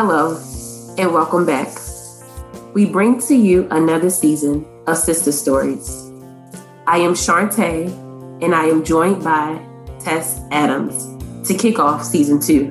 Hello, 0.00 0.40
and 0.96 1.12
welcome 1.12 1.44
back. 1.44 1.76
We 2.72 2.86
bring 2.86 3.20
to 3.22 3.34
you 3.34 3.66
another 3.72 4.10
season 4.10 4.64
of 4.86 4.96
Sister 4.96 5.32
Stories. 5.32 5.90
I 6.86 6.98
am 6.98 7.14
Shartae, 7.14 7.88
and 8.40 8.54
I 8.54 8.66
am 8.66 8.84
joined 8.84 9.24
by 9.24 9.60
Tess 9.98 10.40
Adams 10.52 11.48
to 11.48 11.52
kick 11.52 11.80
off 11.80 12.04
season 12.04 12.38
two. 12.38 12.70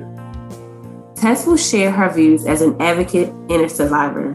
Tess 1.16 1.46
will 1.46 1.58
share 1.58 1.90
her 1.90 2.10
views 2.10 2.46
as 2.46 2.62
an 2.62 2.80
advocate 2.80 3.28
and 3.28 3.60
a 3.60 3.68
survivor. 3.68 4.34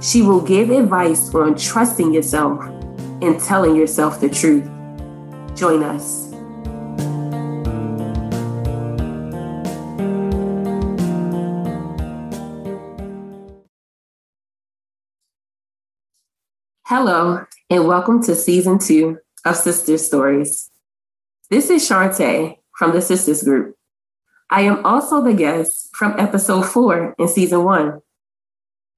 She 0.00 0.22
will 0.22 0.40
give 0.40 0.70
advice 0.70 1.34
on 1.34 1.58
trusting 1.58 2.14
yourself 2.14 2.64
and 3.20 3.38
telling 3.38 3.76
yourself 3.76 4.18
the 4.18 4.30
truth. 4.30 4.64
Join 5.54 5.82
us. 5.82 6.25
Hello, 16.88 17.44
and 17.68 17.88
welcome 17.88 18.22
to 18.22 18.36
season 18.36 18.78
two 18.78 19.18
of 19.44 19.56
Sister 19.56 19.98
Stories. 19.98 20.70
This 21.50 21.68
is 21.68 21.82
Shartae 21.82 22.58
from 22.78 22.92
the 22.92 23.02
Sisters 23.02 23.42
Group. 23.42 23.74
I 24.50 24.60
am 24.60 24.86
also 24.86 25.20
the 25.20 25.34
guest 25.34 25.88
from 25.96 26.14
episode 26.16 26.62
four 26.62 27.16
in 27.18 27.26
season 27.26 27.64
one. 27.64 28.02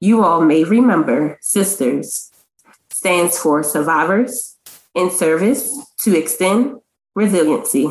You 0.00 0.22
all 0.22 0.42
may 0.42 0.64
remember 0.64 1.38
Sisters 1.40 2.30
stands 2.90 3.38
for 3.38 3.62
Survivors 3.62 4.58
in 4.94 5.10
Service 5.10 5.74
to 6.02 6.14
Extend 6.14 6.80
Resiliency. 7.14 7.88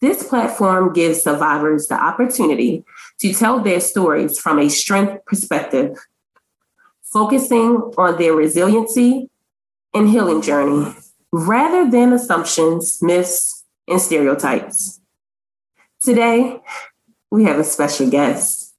This 0.00 0.22
platform 0.22 0.92
gives 0.92 1.24
survivors 1.24 1.88
the 1.88 2.00
opportunity 2.00 2.84
to 3.18 3.32
tell 3.32 3.58
their 3.58 3.80
stories 3.80 4.38
from 4.38 4.60
a 4.60 4.68
strength 4.68 5.24
perspective 5.26 5.96
focusing 7.12 7.76
on 7.96 8.18
their 8.18 8.34
resiliency 8.34 9.30
and 9.94 10.08
healing 10.08 10.42
journey 10.42 10.94
rather 11.32 11.88
than 11.90 12.12
assumptions, 12.12 13.02
myths, 13.02 13.64
and 13.88 14.00
stereotypes. 14.00 15.00
Today, 16.02 16.60
we 17.30 17.44
have 17.44 17.58
a 17.58 17.64
special 17.64 18.08
guest. 18.10 18.74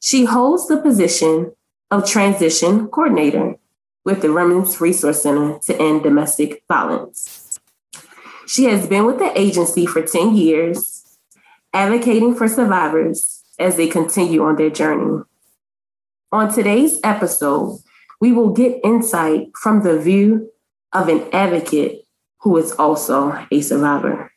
She 0.00 0.24
holds 0.24 0.68
the 0.68 0.76
position 0.76 1.52
of 1.90 2.06
transition 2.06 2.88
coordinator 2.88 3.56
with 4.04 4.22
the 4.22 4.32
Women's 4.32 4.80
Resource 4.80 5.22
Center 5.22 5.58
to 5.64 5.80
End 5.80 6.02
Domestic 6.02 6.62
Violence. 6.68 7.58
She 8.46 8.64
has 8.64 8.86
been 8.86 9.04
with 9.04 9.18
the 9.18 9.38
agency 9.38 9.84
for 9.84 10.02
10 10.02 10.34
years, 10.34 11.18
advocating 11.74 12.34
for 12.34 12.48
survivors 12.48 13.44
as 13.58 13.76
they 13.76 13.88
continue 13.88 14.42
on 14.42 14.56
their 14.56 14.70
journey. 14.70 15.22
On 16.30 16.52
today's 16.52 17.00
episode, 17.02 17.78
we 18.20 18.32
will 18.32 18.50
get 18.50 18.80
insight 18.84 19.48
from 19.54 19.82
the 19.82 19.98
view 19.98 20.50
of 20.92 21.08
an 21.08 21.26
advocate 21.32 22.04
who 22.40 22.58
is 22.58 22.72
also 22.72 23.46
a 23.50 23.62
survivor. 23.62 24.30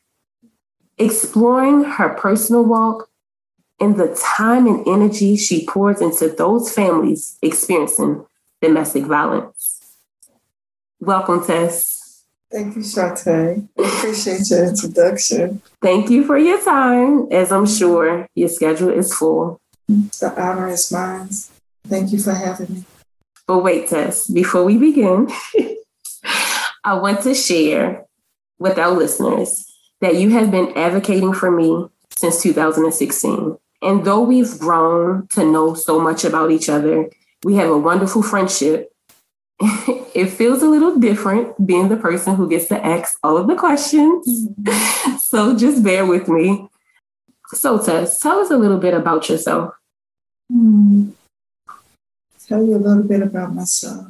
Exploring 0.96 1.84
her 1.84 2.08
personal 2.14 2.64
walk 2.64 3.10
and 3.78 3.96
the 3.96 4.18
time 4.36 4.66
and 4.66 4.88
energy 4.88 5.36
she 5.36 5.66
pours 5.66 6.00
into 6.00 6.28
those 6.28 6.72
families 6.72 7.36
experiencing 7.42 8.24
domestic 8.62 9.04
violence. 9.04 9.98
Welcome, 10.98 11.44
Tess. 11.44 12.24
Thank 12.50 12.76
you, 12.76 12.82
Shartae. 12.82 13.68
Appreciate 13.76 14.48
your 14.48 14.68
introduction. 14.68 15.60
Thank 15.82 16.08
you 16.08 16.24
for 16.24 16.38
your 16.38 16.62
time, 16.62 17.28
as 17.30 17.52
I'm 17.52 17.66
sure 17.66 18.26
your 18.34 18.48
schedule 18.48 18.90
is 18.90 19.12
full. 19.12 19.60
The 19.88 20.32
honor 20.38 20.68
is 20.68 20.90
mine. 20.90 21.28
Thank 21.92 22.10
you 22.10 22.20
for 22.20 22.32
having 22.32 22.74
me. 22.74 22.84
But 23.46 23.62
wait, 23.62 23.86
Tess, 23.86 24.26
before 24.26 24.64
we 24.64 24.78
begin, 24.78 25.28
I 26.84 26.94
want 26.94 27.20
to 27.24 27.34
share 27.34 28.06
with 28.58 28.78
our 28.78 28.92
listeners 28.92 29.70
that 30.00 30.16
you 30.16 30.30
have 30.30 30.50
been 30.50 30.72
advocating 30.74 31.34
for 31.34 31.50
me 31.50 31.86
since 32.16 32.42
2016. 32.42 33.58
And 33.82 34.04
though 34.06 34.22
we've 34.22 34.58
grown 34.58 35.26
to 35.32 35.44
know 35.44 35.74
so 35.74 36.00
much 36.00 36.24
about 36.24 36.50
each 36.50 36.70
other, 36.70 37.10
we 37.44 37.56
have 37.56 37.68
a 37.68 37.76
wonderful 37.76 38.22
friendship. 38.22 38.90
it 39.60 40.30
feels 40.30 40.62
a 40.62 40.70
little 40.70 40.98
different 40.98 41.66
being 41.66 41.90
the 41.90 41.98
person 41.98 42.36
who 42.36 42.48
gets 42.48 42.68
to 42.68 42.86
ask 42.86 43.18
all 43.22 43.36
of 43.36 43.48
the 43.48 43.54
questions. 43.54 44.26
Mm-hmm. 44.26 45.16
so 45.20 45.58
just 45.58 45.84
bear 45.84 46.06
with 46.06 46.26
me. 46.26 46.68
So, 47.48 47.78
Tess, 47.84 48.18
tell 48.18 48.38
us 48.38 48.50
a 48.50 48.56
little 48.56 48.78
bit 48.78 48.94
about 48.94 49.28
yourself. 49.28 49.74
Mm 50.50 51.12
tell 52.46 52.64
you 52.64 52.76
a 52.76 52.78
little 52.78 53.02
bit 53.02 53.22
about 53.22 53.54
myself. 53.54 54.06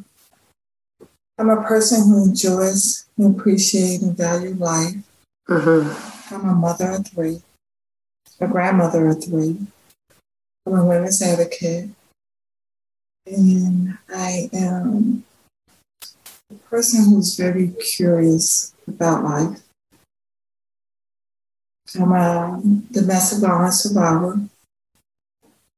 I'm 1.38 1.50
a 1.50 1.62
person 1.62 2.08
who 2.08 2.24
enjoys 2.24 3.06
and 3.18 3.38
appreciates 3.38 4.02
and 4.02 4.16
values 4.16 4.58
life. 4.58 4.94
Mm-hmm. 5.48 6.34
I'm 6.34 6.48
a 6.48 6.54
mother 6.54 6.90
of 6.90 7.06
three, 7.06 7.42
a 8.40 8.46
grandmother 8.46 9.08
of 9.08 9.24
three. 9.24 9.58
I'm 10.66 10.74
a 10.74 10.86
women's 10.86 11.20
advocate. 11.20 11.90
And 13.26 13.98
I 14.08 14.50
am 14.52 15.24
a 16.50 16.54
person 16.68 17.04
who's 17.04 17.36
very 17.36 17.68
curious 17.68 18.74
about 18.86 19.24
life. 19.24 19.60
I'm 21.94 22.12
a 22.12 22.62
domestic 22.90 23.40
violence 23.40 23.82
survivor. 23.82 24.40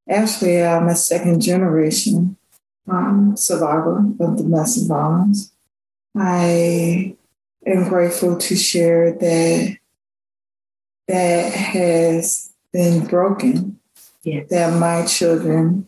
Actually, 0.08 0.62
I'm 0.62 0.88
a 0.88 0.94
second 0.94 1.40
generation 1.40 2.36
um, 2.88 3.36
survivor 3.36 4.04
of 4.20 4.36
domestic 4.36 4.88
violence. 4.88 5.52
I 6.16 7.16
am 7.66 7.88
grateful 7.88 8.36
to 8.36 8.56
share 8.56 9.12
that 9.12 9.78
that 11.08 11.52
has 11.52 12.52
been 12.72 13.06
broken, 13.06 13.78
yes. 14.22 14.48
that 14.50 14.78
my 14.78 15.04
children 15.04 15.86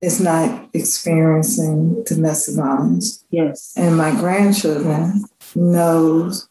is 0.00 0.20
not 0.20 0.68
experiencing 0.74 2.02
domestic 2.04 2.56
violence. 2.56 3.24
Yes. 3.30 3.74
And 3.76 3.96
my 3.96 4.10
grandchildren 4.10 5.24
knows 5.54 6.48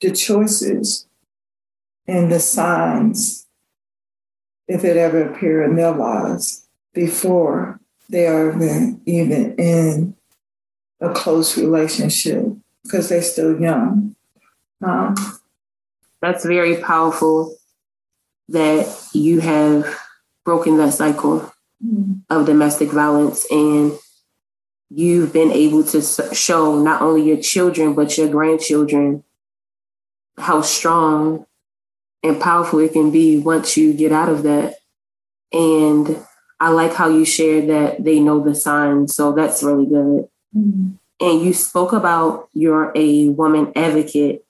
the 0.00 0.12
choices 0.12 1.06
and 2.06 2.30
the 2.30 2.40
signs 2.40 3.46
if 4.66 4.84
it 4.84 4.96
ever 4.96 5.22
appear 5.22 5.62
in 5.64 5.74
their 5.74 5.92
lives 5.92 6.66
before 6.92 7.80
they 8.08 8.26
are 8.26 8.50
even 9.06 9.54
in 9.56 10.16
a 11.00 11.10
close 11.12 11.56
relationship 11.56 12.44
because 12.82 13.08
they're 13.08 13.22
still 13.22 13.60
young. 13.60 14.16
Um, 14.82 15.14
That's 16.20 16.44
very 16.44 16.76
powerful 16.76 17.56
that 18.48 19.08
you 19.12 19.40
have 19.40 19.98
broken 20.44 20.76
that 20.78 20.92
cycle 20.92 21.52
mm-hmm. 21.84 22.14
of 22.28 22.46
domestic 22.46 22.90
violence 22.90 23.46
and 23.50 23.92
you've 24.90 25.32
been 25.32 25.52
able 25.52 25.84
to 25.84 26.02
show 26.34 26.82
not 26.82 27.00
only 27.00 27.22
your 27.22 27.40
children 27.40 27.94
but 27.94 28.18
your 28.18 28.28
grandchildren 28.28 29.22
how 30.36 30.60
strong 30.62 31.46
and 32.22 32.40
powerful 32.40 32.80
it 32.80 32.92
can 32.92 33.10
be 33.10 33.38
once 33.38 33.76
you 33.76 33.92
get 33.92 34.10
out 34.10 34.28
of 34.28 34.42
that 34.42 34.74
and 35.52 36.24
I 36.60 36.68
like 36.68 36.92
how 36.92 37.08
you 37.08 37.24
shared 37.24 37.68
that 37.70 38.04
they 38.04 38.20
know 38.20 38.40
the 38.40 38.54
signs. 38.54 39.14
So 39.14 39.32
that's 39.32 39.62
really 39.62 39.86
good. 39.86 40.28
Mm-hmm. 40.54 40.90
And 41.20 41.42
you 41.42 41.52
spoke 41.54 41.92
about 41.92 42.48
you're 42.52 42.92
a 42.94 43.28
woman 43.28 43.72
advocate. 43.74 44.44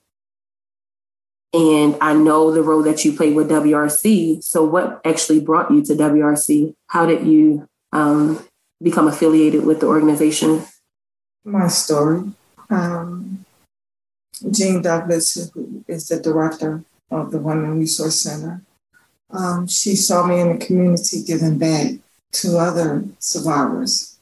And 1.53 1.97
I 2.01 2.15
know 2.15 2.53
the 2.53 2.63
role 2.63 2.83
that 2.83 3.05
you 3.05 3.13
played 3.13 3.35
with 3.35 3.51
WRC. 3.51 4.43
So, 4.43 4.65
what 4.65 5.01
actually 5.05 5.41
brought 5.41 5.73
you 5.73 5.85
to 5.85 5.95
WRC? 5.95 6.75
How 6.87 7.07
did 7.07 7.27
you 7.27 7.69
um, 7.93 8.45
become 8.81 9.09
affiliated 9.09 9.65
with 9.65 9.81
the 9.81 9.87
organization? 9.87 10.63
My 11.45 11.67
story. 11.67 12.23
Um, 12.69 13.45
Jean 14.49 14.81
Douglas, 14.81 15.51
who 15.53 15.85
is 15.89 16.07
the 16.07 16.21
director 16.21 16.85
of 17.11 17.33
the 17.33 17.41
Women 17.41 17.81
Resource 17.81 18.21
Center, 18.21 18.63
um, 19.31 19.67
she 19.67 19.97
saw 19.97 20.25
me 20.25 20.41
in 20.41 20.57
the 20.57 20.65
community 20.65 21.25
giving 21.25 21.59
back 21.59 21.95
to 22.33 22.59
other 22.59 23.05
survivors. 23.19 24.19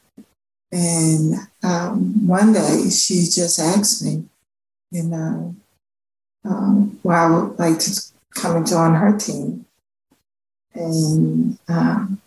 And 0.71 1.35
um, 1.63 2.27
one 2.27 2.53
day 2.53 2.91
she 2.91 3.25
just 3.25 3.59
asked 3.59 4.05
me, 4.05 4.25
you 4.91 5.03
know, 5.05 5.57
um, 6.45 6.99
well, 7.03 7.17
I 7.17 7.41
would 7.41 7.59
like 7.59 7.79
to 7.81 8.01
come 8.35 8.57
and 8.57 8.67
join 8.67 8.95
her 8.95 9.17
team. 9.19 9.67
And 10.75 11.59
um, 11.69 12.21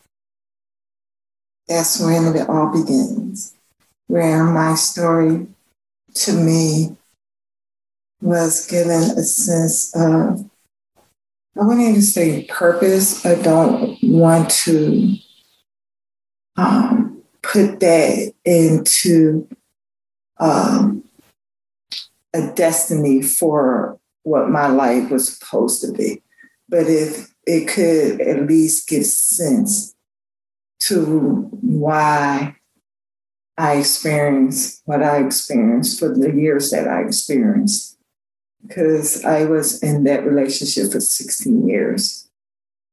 that's 1.67 1.99
when 2.01 2.35
it 2.35 2.49
all 2.49 2.71
begins, 2.71 3.53
where 4.07 4.43
my 4.43 4.75
story 4.75 5.47
to 6.13 6.33
me 6.33 6.97
was 8.21 8.67
given 8.67 9.17
a 9.17 9.23
sense 9.23 9.95
of 9.95 10.45
I 11.59 11.63
wouldn't 11.65 11.87
even 11.87 12.01
say 12.01 12.43
purpose. 12.45 13.25
I 13.25 13.35
don't 13.41 13.97
want 14.03 14.49
to 14.51 15.15
um, 16.57 17.21
put 17.41 17.79
that 17.79 18.33
into 18.45 19.47
um, 20.39 21.03
a 22.33 22.47
destiny 22.53 23.21
for 23.21 23.99
what 24.23 24.49
my 24.49 24.67
life 24.67 25.09
was 25.09 25.37
supposed 25.37 25.81
to 25.81 25.91
be. 25.91 26.21
But 26.69 26.87
if 26.87 27.33
it 27.45 27.67
could 27.67 28.21
at 28.21 28.47
least 28.47 28.87
give 28.87 29.05
sense 29.05 29.95
to 30.79 31.49
why 31.61 32.55
I 33.57 33.75
experienced 33.75 34.81
what 34.85 35.03
I 35.03 35.23
experienced 35.23 35.99
for 35.99 36.09
the 36.09 36.33
years 36.33 36.71
that 36.71 36.87
I 36.87 37.01
experienced. 37.01 37.97
Because 38.65 39.25
I 39.25 39.45
was 39.45 39.81
in 39.81 40.03
that 40.03 40.23
relationship 40.23 40.91
for 40.91 40.99
16 40.99 41.67
years. 41.67 42.29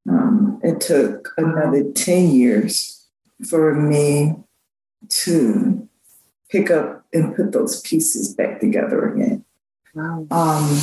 Um, 0.09 0.61
it 0.63 0.81
took 0.81 1.35
another 1.37 1.85
10 1.93 2.31
years 2.31 2.98
for 3.47 3.75
me 3.75 4.35
to 5.09 5.89
pick 6.49 6.71
up 6.71 7.05
and 7.13 7.35
put 7.35 7.53
those 7.53 7.81
pieces 7.83 8.35
back 8.35 8.61
together 8.61 9.13
again. 9.13 9.45
Wow. 9.95 10.27
Um, 10.31 10.81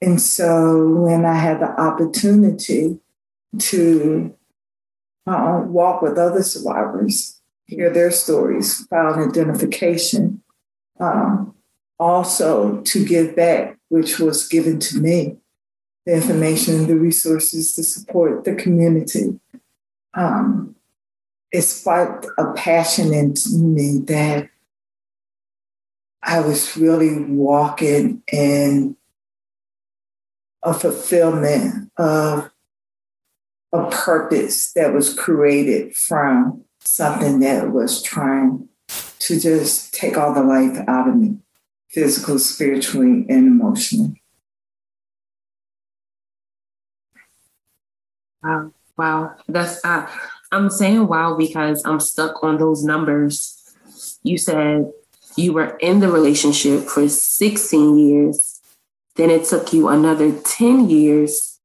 and 0.00 0.20
so 0.20 0.88
when 0.88 1.24
I 1.24 1.34
had 1.34 1.60
the 1.60 1.80
opportunity 1.80 2.98
to 3.58 4.34
uh, 5.26 5.62
walk 5.64 6.02
with 6.02 6.18
other 6.18 6.42
survivors, 6.42 7.40
hear 7.66 7.90
their 7.90 8.10
stories, 8.10 8.86
file 8.86 9.14
identification, 9.14 10.42
um, 11.00 11.54
also 11.98 12.80
to 12.82 13.04
give 13.04 13.34
back, 13.34 13.78
which 13.88 14.18
was 14.18 14.48
given 14.48 14.78
to 14.80 15.00
me, 15.00 15.36
the 16.04 16.14
information, 16.14 16.86
the 16.86 16.96
resources 16.96 17.74
to 17.74 17.82
support 17.82 18.44
the 18.44 18.54
community. 18.54 19.40
Um, 20.12 20.73
it 21.54 21.62
sparked 21.62 22.26
a 22.36 22.52
passion 22.54 23.14
in 23.14 23.34
me 23.52 23.98
that 23.98 24.50
I 26.20 26.40
was 26.40 26.76
really 26.76 27.22
walking 27.22 28.24
in 28.32 28.96
a 30.64 30.74
fulfillment 30.74 31.92
of 31.96 32.50
a 33.72 33.88
purpose 33.88 34.72
that 34.72 34.92
was 34.92 35.14
created 35.14 35.94
from 35.94 36.64
something 36.80 37.38
that 37.38 37.70
was 37.70 38.02
trying 38.02 38.68
to 39.20 39.38
just 39.38 39.94
take 39.94 40.16
all 40.18 40.34
the 40.34 40.42
life 40.42 40.82
out 40.88 41.08
of 41.08 41.14
me, 41.14 41.36
physical, 41.88 42.40
spiritually, 42.40 43.26
and 43.28 43.46
emotionally. 43.46 44.20
Wow. 48.42 48.72
Wow. 48.96 49.36
That's 49.48 49.84
uh, 49.84 50.08
I'm 50.54 50.70
saying 50.70 51.08
wow 51.08 51.34
because 51.34 51.84
I'm 51.84 51.98
stuck 51.98 52.44
on 52.44 52.58
those 52.58 52.84
numbers. 52.84 53.74
You 54.22 54.38
said 54.38 54.92
you 55.36 55.52
were 55.52 55.76
in 55.78 55.98
the 55.98 56.08
relationship 56.08 56.84
for 56.84 57.08
16 57.08 57.98
years. 57.98 58.60
Then 59.16 59.30
it 59.30 59.44
took 59.44 59.72
you 59.72 59.88
another 59.88 60.32
10 60.32 60.88
years 60.88 61.58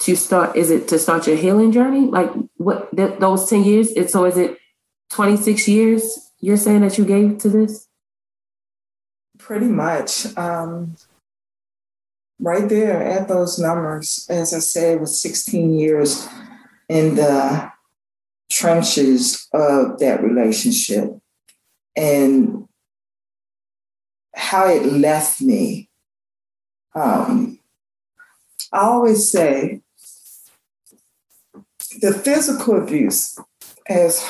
to 0.00 0.16
start. 0.16 0.56
Is 0.56 0.70
it 0.70 0.88
to 0.88 0.98
start 0.98 1.26
your 1.26 1.36
healing 1.36 1.72
journey? 1.72 2.06
Like 2.06 2.30
what 2.56 2.94
th- 2.96 3.18
those 3.18 3.48
10 3.50 3.64
years? 3.64 3.92
It, 3.92 4.10
so 4.10 4.24
is 4.24 4.38
it 4.38 4.58
26 5.10 5.68
years 5.68 6.32
you're 6.40 6.56
saying 6.56 6.80
that 6.80 6.96
you 6.96 7.04
gave 7.04 7.36
to 7.38 7.50
this? 7.50 7.86
Pretty 9.38 9.66
much. 9.66 10.34
Um, 10.38 10.96
right 12.40 12.66
there 12.66 13.02
at 13.02 13.28
those 13.28 13.58
numbers, 13.58 14.26
as 14.30 14.54
I 14.54 14.58
said, 14.60 15.00
was 15.00 15.20
16 15.20 15.78
years 15.78 16.26
in 16.88 17.14
the 17.14 17.71
trenches 18.52 19.48
of 19.52 19.98
that 19.98 20.22
relationship 20.22 21.10
and 21.96 22.68
how 24.34 24.68
it 24.68 24.84
left 24.84 25.40
me. 25.40 25.88
Um, 26.94 27.58
I 28.72 28.80
always 28.80 29.30
say 29.30 29.80
the 32.00 32.12
physical 32.12 32.82
abuse, 32.82 33.38
as 33.86 34.24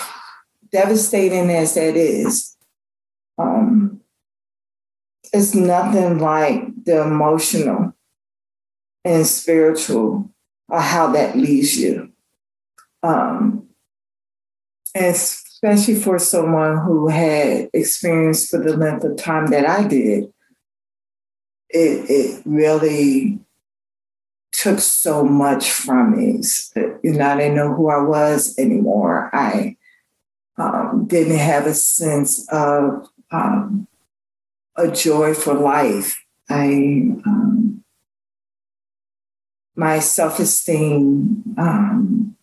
devastating 0.71 1.51
as 1.51 1.75
that 1.75 1.97
is, 1.97 2.57
um, 3.39 4.01
it's 5.33 5.55
nothing 5.55 6.19
like 6.19 6.85
the 6.85 7.03
emotional 7.03 7.95
and 9.05 9.27
spiritual 9.27 10.31
or 10.69 10.81
how 10.81 11.09
that 11.13 11.37
leaves 11.37 11.77
you. 11.77 12.13
Um, 13.03 13.52
especially 14.95 15.95
for 15.95 16.19
someone 16.19 16.79
who 16.79 17.09
had 17.09 17.71
experience 17.73 18.49
for 18.49 18.59
the 18.59 18.77
length 18.77 19.05
of 19.05 19.17
time 19.17 19.47
that 19.49 19.69
I 19.69 19.87
did, 19.87 20.33
it, 21.71 22.11
it 22.11 22.43
really 22.45 23.41
took 24.53 24.79
so 24.79 25.25
much 25.25 25.71
from 25.71 26.17
me. 26.17 26.43
You 27.03 27.13
know, 27.15 27.27
I 27.27 27.37
didn't 27.37 27.57
know 27.57 27.75
who 27.75 27.91
I 27.91 28.03
was 28.03 28.59
anymore. 28.59 29.31
I 29.33 29.77
um, 30.59 31.07
didn't 31.09 31.39
have 31.39 31.67
a 31.67 31.75
sense 31.75 32.47
of 32.51 33.09
um, 33.31 33.89
a 34.77 34.91
joy 34.91 35.35
for 35.35 35.55
life. 35.55 36.23
I 36.49 36.67
um, 37.27 37.83
my 39.75 39.99
self 40.01 40.39
esteem 40.39 41.55
um, 41.57 42.37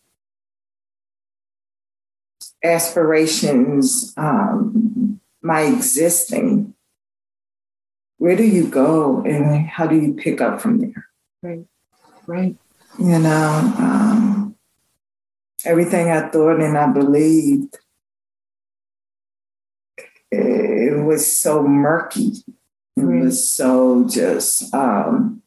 aspirations, 2.63 4.13
um, 4.17 5.19
my 5.41 5.61
existing, 5.61 6.73
where 8.17 8.35
do 8.35 8.43
you 8.43 8.67
go 8.67 9.21
and 9.21 9.65
how 9.67 9.87
do 9.87 9.95
you 9.95 10.13
pick 10.13 10.41
up 10.41 10.59
from 10.59 10.79
there? 10.79 11.05
Right, 11.41 11.65
right. 12.27 12.55
You 12.97 13.19
know, 13.19 13.73
um, 13.77 14.55
everything 15.63 16.09
I 16.09 16.27
thought 16.29 16.59
and 16.59 16.77
I 16.77 16.91
believed, 16.91 17.77
it 20.31 21.03
was 21.03 21.25
so 21.25 21.63
murky. 21.63 22.33
It 22.97 23.01
right. 23.01 23.23
was 23.23 23.49
so 23.49 24.05
just, 24.07 24.73
um, 24.73 25.41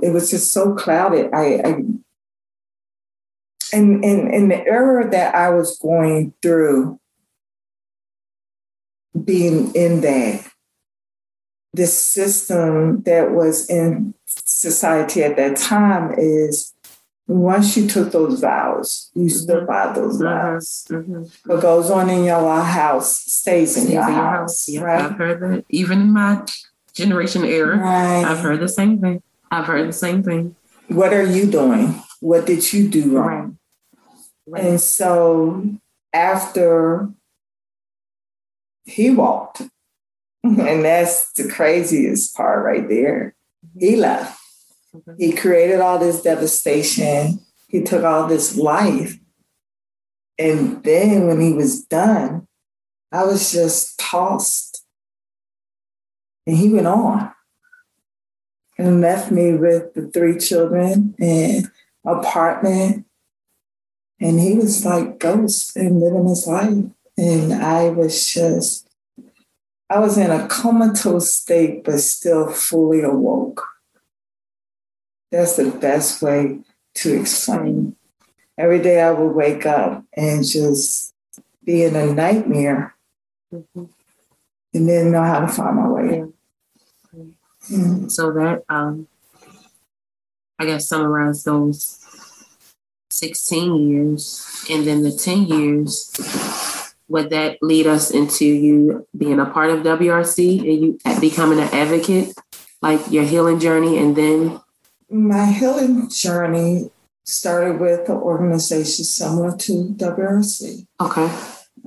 it 0.00 0.12
was 0.12 0.30
just 0.30 0.52
so 0.52 0.74
clouded. 0.76 1.30
I, 1.34 1.60
I 1.64 1.82
in, 3.72 4.02
in, 4.02 4.32
in 4.32 4.48
the 4.48 4.64
era 4.66 5.10
that 5.10 5.34
I 5.34 5.50
was 5.50 5.78
going 5.78 6.34
through, 6.42 7.00
being 9.24 9.74
in 9.74 10.00
that, 10.02 10.46
this 11.72 11.96
system 11.98 13.02
that 13.02 13.32
was 13.32 13.68
in 13.68 14.14
society 14.26 15.22
at 15.22 15.36
that 15.36 15.56
time 15.56 16.14
is 16.16 16.74
once 17.26 17.76
you 17.76 17.86
took 17.86 18.10
those 18.10 18.40
vows, 18.40 19.10
you 19.14 19.22
mm-hmm. 19.22 19.28
stood 19.28 19.66
by 19.66 19.92
those 19.92 20.14
mm-hmm. 20.14 20.24
vows. 20.24 20.86
Mm-hmm. 20.88 21.50
What 21.50 21.60
goes 21.60 21.90
on 21.90 22.08
in 22.08 22.24
your 22.24 22.62
house 22.62 23.20
stays 23.20 23.76
in, 23.76 23.92
your, 23.92 24.02
in 24.08 24.14
your, 24.14 24.24
house. 24.24 24.68
Yeah, 24.68 24.80
right? 24.80 25.04
I've 25.04 25.16
heard 25.16 25.40
that. 25.40 25.64
Even 25.68 26.00
in 26.00 26.12
my 26.12 26.44
generation 26.94 27.44
era, 27.44 27.76
right. 27.76 28.24
I've 28.24 28.38
heard 28.38 28.60
the 28.60 28.68
same 28.68 28.98
thing. 28.98 29.22
I've 29.50 29.66
heard 29.66 29.88
the 29.88 29.92
same 29.92 30.22
thing. 30.22 30.56
What 30.88 31.12
are 31.12 31.24
you 31.24 31.46
doing? 31.46 32.02
What 32.20 32.46
did 32.46 32.72
you 32.72 32.88
do 32.88 33.16
wrong? 33.16 33.58
Right. 34.46 34.64
And 34.64 34.80
so 34.80 35.70
after 36.12 37.10
he 38.84 39.10
walked, 39.10 39.62
mm-hmm. 40.44 40.60
and 40.60 40.84
that's 40.84 41.32
the 41.32 41.48
craziest 41.48 42.34
part 42.34 42.64
right 42.64 42.88
there, 42.88 43.36
mm-hmm. 43.64 43.80
he 43.80 43.96
left. 43.96 44.40
Mm-hmm. 44.94 45.12
He 45.18 45.32
created 45.32 45.80
all 45.80 45.98
this 45.98 46.22
devastation. 46.22 47.40
He 47.68 47.82
took 47.82 48.04
all 48.04 48.26
this 48.26 48.56
life. 48.56 49.18
And 50.38 50.82
then 50.82 51.26
when 51.26 51.40
he 51.40 51.52
was 51.52 51.84
done, 51.84 52.46
I 53.12 53.24
was 53.24 53.52
just 53.52 53.98
tossed. 53.98 54.84
And 56.46 56.56
he 56.56 56.72
went 56.72 56.86
on 56.86 57.32
and 58.78 59.00
left 59.00 59.30
me 59.30 59.54
with 59.54 59.92
the 59.94 60.06
three 60.08 60.38
children 60.38 61.14
and 61.18 61.70
apartment 62.04 63.06
and 64.20 64.40
he 64.40 64.54
was 64.54 64.84
like 64.84 65.18
ghost 65.18 65.76
and 65.76 66.00
living 66.00 66.28
his 66.28 66.46
life. 66.46 66.84
And 67.16 67.52
I 67.52 67.88
was 67.88 68.26
just, 68.26 68.88
I 69.90 69.98
was 69.98 70.18
in 70.18 70.30
a 70.30 70.46
comatose 70.48 71.32
state, 71.32 71.84
but 71.84 72.00
still 72.00 72.50
fully 72.50 73.02
awoke. 73.02 73.64
That's 75.30 75.56
the 75.56 75.70
best 75.70 76.22
way 76.22 76.60
to 76.94 77.20
explain. 77.20 77.96
Every 78.56 78.80
day 78.80 79.00
I 79.00 79.12
would 79.12 79.34
wake 79.34 79.66
up 79.66 80.04
and 80.16 80.44
just 80.44 81.14
be 81.64 81.84
in 81.84 81.94
a 81.94 82.06
nightmare 82.06 82.96
mm-hmm. 83.52 83.84
and 84.74 84.86
didn't 84.86 85.12
know 85.12 85.22
how 85.22 85.40
to 85.40 85.48
find 85.48 85.76
my 85.76 85.88
way. 85.88 86.24
Mm-hmm. 87.70 88.08
So 88.08 88.32
that 88.32 88.64
um, 88.68 89.06
I 90.58 90.66
guess, 90.66 90.88
summarize 90.88 91.44
those 91.44 92.04
16 93.10 93.88
years 93.88 94.66
and 94.70 94.86
then 94.86 95.02
the 95.02 95.12
10 95.12 95.46
years, 95.46 96.12
would 97.08 97.30
that 97.30 97.58
lead 97.62 97.86
us 97.86 98.10
into 98.10 98.44
you 98.44 99.06
being 99.16 99.40
a 99.40 99.46
part 99.46 99.70
of 99.70 99.80
WRC 99.80 100.58
and 100.60 100.82
you 100.82 100.98
becoming 101.20 101.58
an 101.58 101.68
advocate, 101.72 102.34
like 102.82 103.00
your 103.10 103.24
healing 103.24 103.58
journey, 103.58 103.98
and 103.98 104.14
then? 104.14 104.60
My 105.10 105.46
healing 105.46 106.10
journey 106.10 106.90
started 107.24 107.80
with 107.80 108.08
an 108.08 108.16
organization 108.16 109.04
similar 109.04 109.56
to 109.56 109.94
WRC. 109.96 110.86
Okay. 111.00 111.30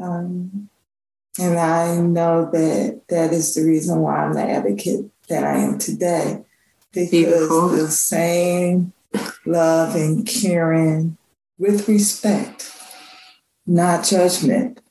Um, 0.02 0.70
and 1.40 1.58
I 1.58 1.98
know 1.98 2.50
that 2.52 3.02
that 3.10 3.32
is 3.32 3.56
the 3.56 3.64
reason 3.64 4.00
why 4.00 4.24
I'm 4.24 4.34
the 4.34 4.42
advocate 4.42 5.06
that 5.30 5.44
I 5.44 5.60
am 5.60 5.78
today. 5.78 6.44
Because 6.94 7.10
Beautiful. 7.10 7.70
the 7.70 7.88
same 7.90 8.94
love 9.46 9.96
and 9.96 10.28
caring 10.28 11.18
with 11.58 11.88
respect, 11.88 12.72
not 13.66 14.04
judgment. 14.04 14.82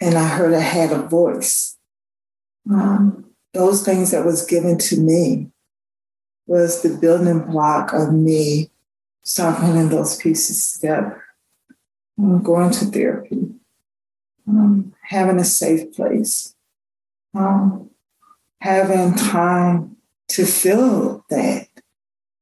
And 0.00 0.16
I 0.16 0.26
heard 0.26 0.52
I 0.52 0.60
had 0.60 0.90
a 0.90 1.02
voice. 1.02 1.76
Um, 2.68 3.26
those 3.52 3.84
things 3.84 4.10
that 4.10 4.24
was 4.24 4.44
given 4.44 4.78
to 4.78 5.00
me 5.00 5.50
was 6.46 6.82
the 6.82 6.98
building 6.98 7.40
block 7.40 7.92
of 7.92 8.12
me 8.12 8.70
start 9.22 9.60
putting 9.60 9.88
those 9.88 10.16
pieces 10.16 10.72
together. 10.72 11.22
Um, 12.18 12.42
going 12.42 12.70
to 12.70 12.84
therapy, 12.86 13.50
um, 14.46 14.94
having 15.02 15.40
a 15.40 15.44
safe 15.44 15.92
place, 15.94 16.54
um, 17.34 17.90
having 18.60 19.14
time 19.16 19.96
to 20.28 20.46
feel 20.46 21.24
that 21.30 21.68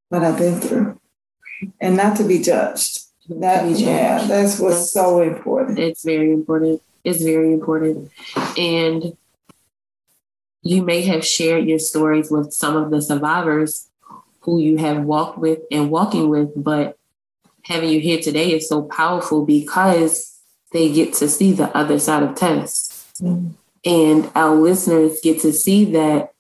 what 0.09 0.23
I've 0.23 0.39
been 0.39 0.61
through, 0.61 1.01
and 1.81 1.97
not 1.97 2.17
to 2.19 2.25
be 2.25 2.43
judged. 2.43 3.01
That 3.29 3.65
be 3.65 3.71
judged. 3.71 3.83
yeah, 3.83 4.25
that's 4.27 4.59
what's 4.59 4.77
that's, 4.77 4.93
so 4.93 5.23
important. 5.23 5.79
It's 5.79 6.05
very 6.05 6.33
important. 6.33 6.83
It's 7.05 7.23
very 7.23 7.53
important, 7.53 8.11
and 8.57 9.17
you 10.63 10.83
may 10.83 11.03
have 11.03 11.27
shared 11.27 11.67
your 11.67 11.79
stories 11.79 12.31
with 12.31 12.53
some 12.53 12.77
of 12.77 12.91
the 12.91 13.03
survivors 13.03 13.89
who 14.41 14.61
you 14.61 14.77
have 14.77 15.03
walked 15.03 15.39
with 15.39 15.61
and 15.71 15.91
walking 15.91 16.29
with, 16.29 16.51
but 16.57 16.99
having 17.65 17.91
you 17.91 18.01
here 18.01 18.21
today 18.21 18.53
is 18.53 18.69
so 18.69 18.83
powerful 18.83 19.45
because 19.45 20.39
they 20.73 20.93
get 20.93 21.15
to 21.15 21.29
see 21.29 21.53
the 21.53 21.75
other 21.77 21.99
side 21.99 22.23
of 22.23 22.35
Tess. 22.35 23.11
Mm-hmm. 23.21 23.53
And 23.85 24.31
our 24.35 24.55
listeners 24.55 25.21
get 25.23 25.41
to 25.41 25.53
see 25.53 25.85
that 25.93 26.33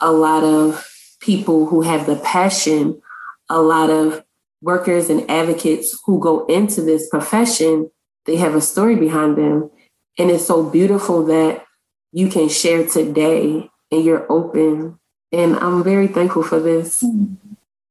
a 0.00 0.12
lot 0.12 0.44
of 0.44 0.86
people 1.20 1.66
who 1.66 1.82
have 1.82 2.06
the 2.06 2.16
passion, 2.16 3.00
a 3.48 3.60
lot 3.60 3.90
of 3.90 4.24
workers 4.62 5.10
and 5.10 5.28
advocates 5.30 5.98
who 6.06 6.20
go 6.20 6.44
into 6.46 6.82
this 6.82 7.08
profession, 7.08 7.90
they 8.24 8.36
have 8.36 8.54
a 8.54 8.60
story 8.60 8.96
behind 8.96 9.36
them. 9.36 9.70
And 10.18 10.30
it's 10.30 10.46
so 10.46 10.68
beautiful 10.68 11.24
that 11.26 11.64
you 12.12 12.28
can 12.28 12.48
share 12.48 12.86
today 12.86 13.68
and 13.90 14.04
you're 14.04 14.30
open 14.30 14.98
and 15.32 15.56
I'm 15.56 15.82
very 15.82 16.08
thankful 16.08 16.42
for 16.42 16.60
this. 16.60 17.02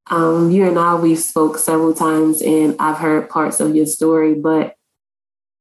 Um, 0.07 0.51
you 0.51 0.67
and 0.67 0.79
I, 0.79 0.95
we've 0.95 1.19
spoke 1.19 1.57
several 1.57 1.93
times, 1.93 2.41
and 2.41 2.75
I've 2.79 2.97
heard 2.97 3.29
parts 3.29 3.59
of 3.59 3.75
your 3.75 3.85
story, 3.85 4.35
but 4.35 4.75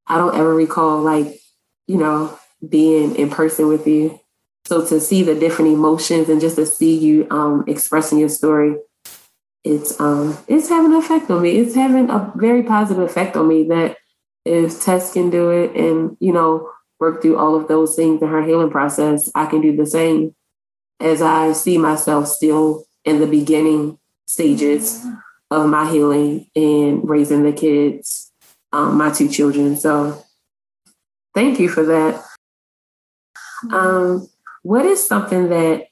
I 0.07 0.19
don't 0.19 0.37
ever 0.37 0.55
recall 0.55 1.01
like, 1.01 1.41
you 1.87 1.97
know, 1.97 2.39
being 2.67 3.17
in 3.17 3.31
person 3.31 3.69
with 3.69 3.87
you. 3.87 4.21
So 4.67 4.87
to 4.87 5.01
see 5.01 5.23
the 5.23 5.35
different 5.35 5.73
emotions 5.73 6.29
and 6.29 6.41
just 6.41 6.57
to 6.57 6.65
see 6.65 6.97
you 6.97 7.27
um, 7.31 7.65
expressing 7.67 8.19
your 8.19 8.31
story, 8.31 8.77
it's 9.63 9.99
um, 10.01 10.39
it's 10.49 10.69
having 10.69 10.93
an 10.93 10.99
effect 10.99 11.31
on 11.31 11.43
me. 11.43 11.59
It's 11.59 11.75
having 11.75 12.11
a 12.11 12.33
very 12.37 12.63
positive 12.63 13.03
effect 13.03 13.37
on 13.37 13.49
me. 13.49 13.65
That 13.65 13.97
if 14.45 14.83
Tess 14.83 15.13
can 15.13 15.31
do 15.31 15.51
it, 15.51 15.75
and 15.75 16.17
you 16.21 16.33
know, 16.33 16.71
work 17.01 17.23
through 17.23 17.39
all 17.39 17.55
of 17.55 17.69
those 17.69 17.95
things 17.95 18.23
in 18.23 18.29
her 18.29 18.43
healing 18.43 18.71
process, 18.71 19.31
I 19.35 19.47
can 19.47 19.61
do 19.61 19.77
the 19.77 19.87
same 19.87 20.35
as 21.01 21.23
I 21.23 21.53
see 21.53 21.79
myself 21.79 22.29
still 22.29 22.85
in 23.05 23.21
the 23.21 23.27
beginning 23.27 23.99
stages 24.27 25.05
of 25.51 25.69
my 25.69 25.91
healing 25.91 26.47
and 26.57 27.09
raising 27.09 27.43
the 27.43 27.53
kids, 27.53 28.33
um, 28.73 28.97
my 28.97 29.11
two 29.11 29.29
children. 29.29 29.77
So 29.77 30.23
thank 31.35 31.61
you 31.61 31.69
for 31.69 31.85
that. 31.85 32.25
Um, 33.71 34.29
what 34.65 34.87
is 34.87 35.07
something 35.07 35.51
that 35.51 35.89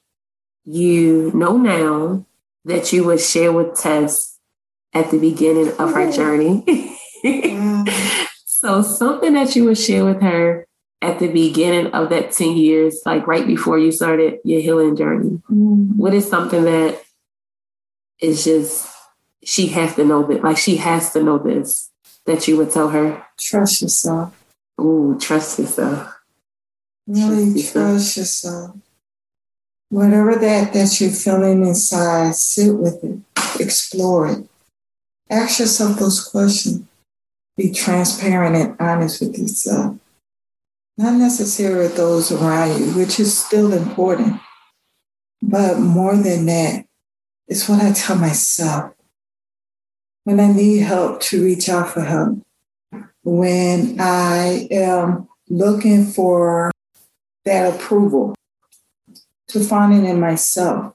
you 0.64 1.30
know 1.34 1.58
now 1.58 2.24
that 2.64 2.92
you 2.92 3.04
would 3.04 3.20
share 3.20 3.52
with 3.52 3.78
Tess 3.78 4.38
at 4.94 5.10
the 5.10 5.18
beginning 5.18 5.68
of 5.78 5.92
her 5.92 6.10
journey? 6.10 6.64
so 8.46 8.80
something 8.80 9.34
that 9.34 9.54
you 9.54 9.66
would 9.66 9.76
share 9.76 10.06
with 10.06 10.22
her 10.22 10.66
at 11.02 11.18
the 11.18 11.28
beginning 11.28 11.92
of 11.92 12.08
that 12.08 12.32
10 12.32 12.56
years, 12.56 13.02
like 13.04 13.26
right 13.26 13.46
before 13.46 13.78
you 13.78 13.92
started 13.92 14.38
your 14.42 14.62
healing 14.62 14.96
journey? 14.96 15.42
Mm. 15.50 15.96
What 15.96 16.14
is 16.14 16.26
something 16.26 16.64
that 16.64 17.02
is 18.20 18.44
just, 18.44 18.88
she 19.44 19.66
has 19.66 19.94
to 19.96 20.04
know 20.04 20.22
that, 20.28 20.42
like 20.42 20.56
she 20.56 20.76
has 20.76 21.12
to 21.12 21.22
know 21.22 21.36
this, 21.36 21.90
that 22.24 22.48
you 22.48 22.56
would 22.56 22.70
tell 22.70 22.88
her? 22.88 23.22
Trust 23.38 23.82
yourself. 23.82 24.32
Ooh, 24.80 25.18
trust 25.20 25.58
yourself. 25.58 26.11
Really 27.06 27.62
trust, 27.72 28.16
yourself. 28.16 28.76
Whatever 29.88 30.36
that, 30.36 30.72
that 30.72 31.00
you're 31.00 31.10
feeling 31.10 31.66
inside, 31.66 32.34
sit 32.34 32.74
with 32.74 33.02
it, 33.04 33.18
explore 33.60 34.28
it. 34.28 34.46
Ask 35.28 35.60
yourself 35.60 35.98
those 35.98 36.24
questions. 36.24 36.86
Be 37.56 37.72
transparent 37.72 38.56
and 38.56 38.76
honest 38.80 39.20
with 39.20 39.38
yourself 39.38 39.98
not 40.96 41.14
necessarily 41.14 41.88
those 41.88 42.30
around 42.30 42.78
you, 42.78 42.86
which 42.92 43.18
is 43.18 43.36
still 43.36 43.72
important. 43.72 44.40
But 45.40 45.78
more 45.78 46.16
than 46.16 46.46
that, 46.46 46.84
it's 47.48 47.68
what 47.68 47.82
I 47.82 47.92
tell 47.92 48.16
myself. 48.16 48.94
When 50.24 50.38
I 50.38 50.52
need 50.52 50.78
help, 50.78 51.20
to 51.22 51.44
reach 51.44 51.68
out 51.68 51.90
for 51.90 52.02
help. 52.02 52.38
When 53.24 54.00
I 54.00 54.68
am 54.70 55.28
looking 55.48 56.06
for 56.06 56.70
that 57.44 57.74
approval, 57.74 58.34
to 59.48 59.60
find 59.60 59.94
it 59.94 60.08
in 60.08 60.20
myself. 60.20 60.94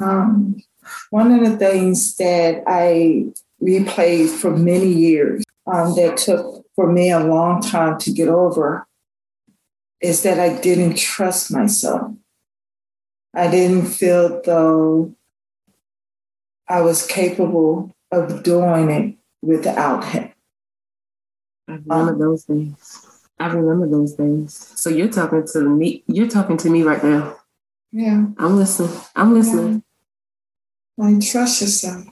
Um, 0.00 0.56
one 1.10 1.32
of 1.32 1.48
the 1.48 1.56
things 1.56 2.16
that 2.16 2.62
I 2.66 3.26
replayed 3.62 4.28
for 4.30 4.50
many 4.56 4.88
years 4.88 5.44
um, 5.66 5.94
that 5.94 6.16
took 6.16 6.64
for 6.74 6.90
me 6.90 7.10
a 7.10 7.20
long 7.20 7.60
time 7.60 7.98
to 7.98 8.10
get 8.10 8.28
over 8.28 8.86
is 10.00 10.22
that 10.22 10.40
I 10.40 10.60
didn't 10.60 10.96
trust 10.96 11.52
myself. 11.52 12.12
I 13.34 13.50
didn't 13.50 13.86
feel 13.86 14.42
though 14.42 15.14
I 16.68 16.80
was 16.80 17.06
capable 17.06 17.94
of 18.10 18.42
doing 18.42 18.90
it 18.90 19.16
without 19.42 20.04
him. 20.04 20.32
Remember 21.68 22.12
um, 22.12 22.18
those 22.18 22.44
things. 22.44 23.11
I 23.42 23.46
remember 23.46 23.88
those 23.88 24.14
things. 24.14 24.70
So 24.76 24.88
you're 24.88 25.08
talking 25.08 25.44
to 25.52 25.62
me. 25.62 26.04
You're 26.06 26.28
talking 26.28 26.56
to 26.58 26.70
me 26.70 26.84
right 26.84 27.02
now. 27.02 27.36
Yeah. 27.90 28.26
I'm 28.38 28.56
listening. 28.56 28.96
I'm 29.16 29.34
listening. 29.34 29.82
Yeah. 30.96 31.04
Like 31.04 31.20
trust 31.26 31.60
yourself. 31.60 32.06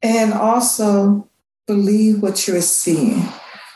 And 0.00 0.32
also 0.32 1.28
believe 1.66 2.22
what 2.22 2.48
you're 2.48 2.62
seeing. 2.62 3.22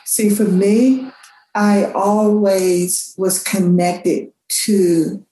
See, 0.05 0.29
for 0.29 0.45
me, 0.45 1.11
I 1.53 1.91
always 1.91 3.13
was 3.15 3.43
connected 3.43 4.31
to 4.65 5.23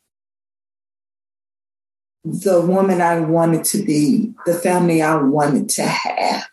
the 2.23 2.61
woman 2.61 3.01
I 3.01 3.21
wanted 3.21 3.63
to 3.65 3.83
be, 3.83 4.35
the 4.45 4.53
family 4.53 5.01
I 5.01 5.15
wanted 5.15 5.67
to 5.69 5.83
have. 5.83 6.47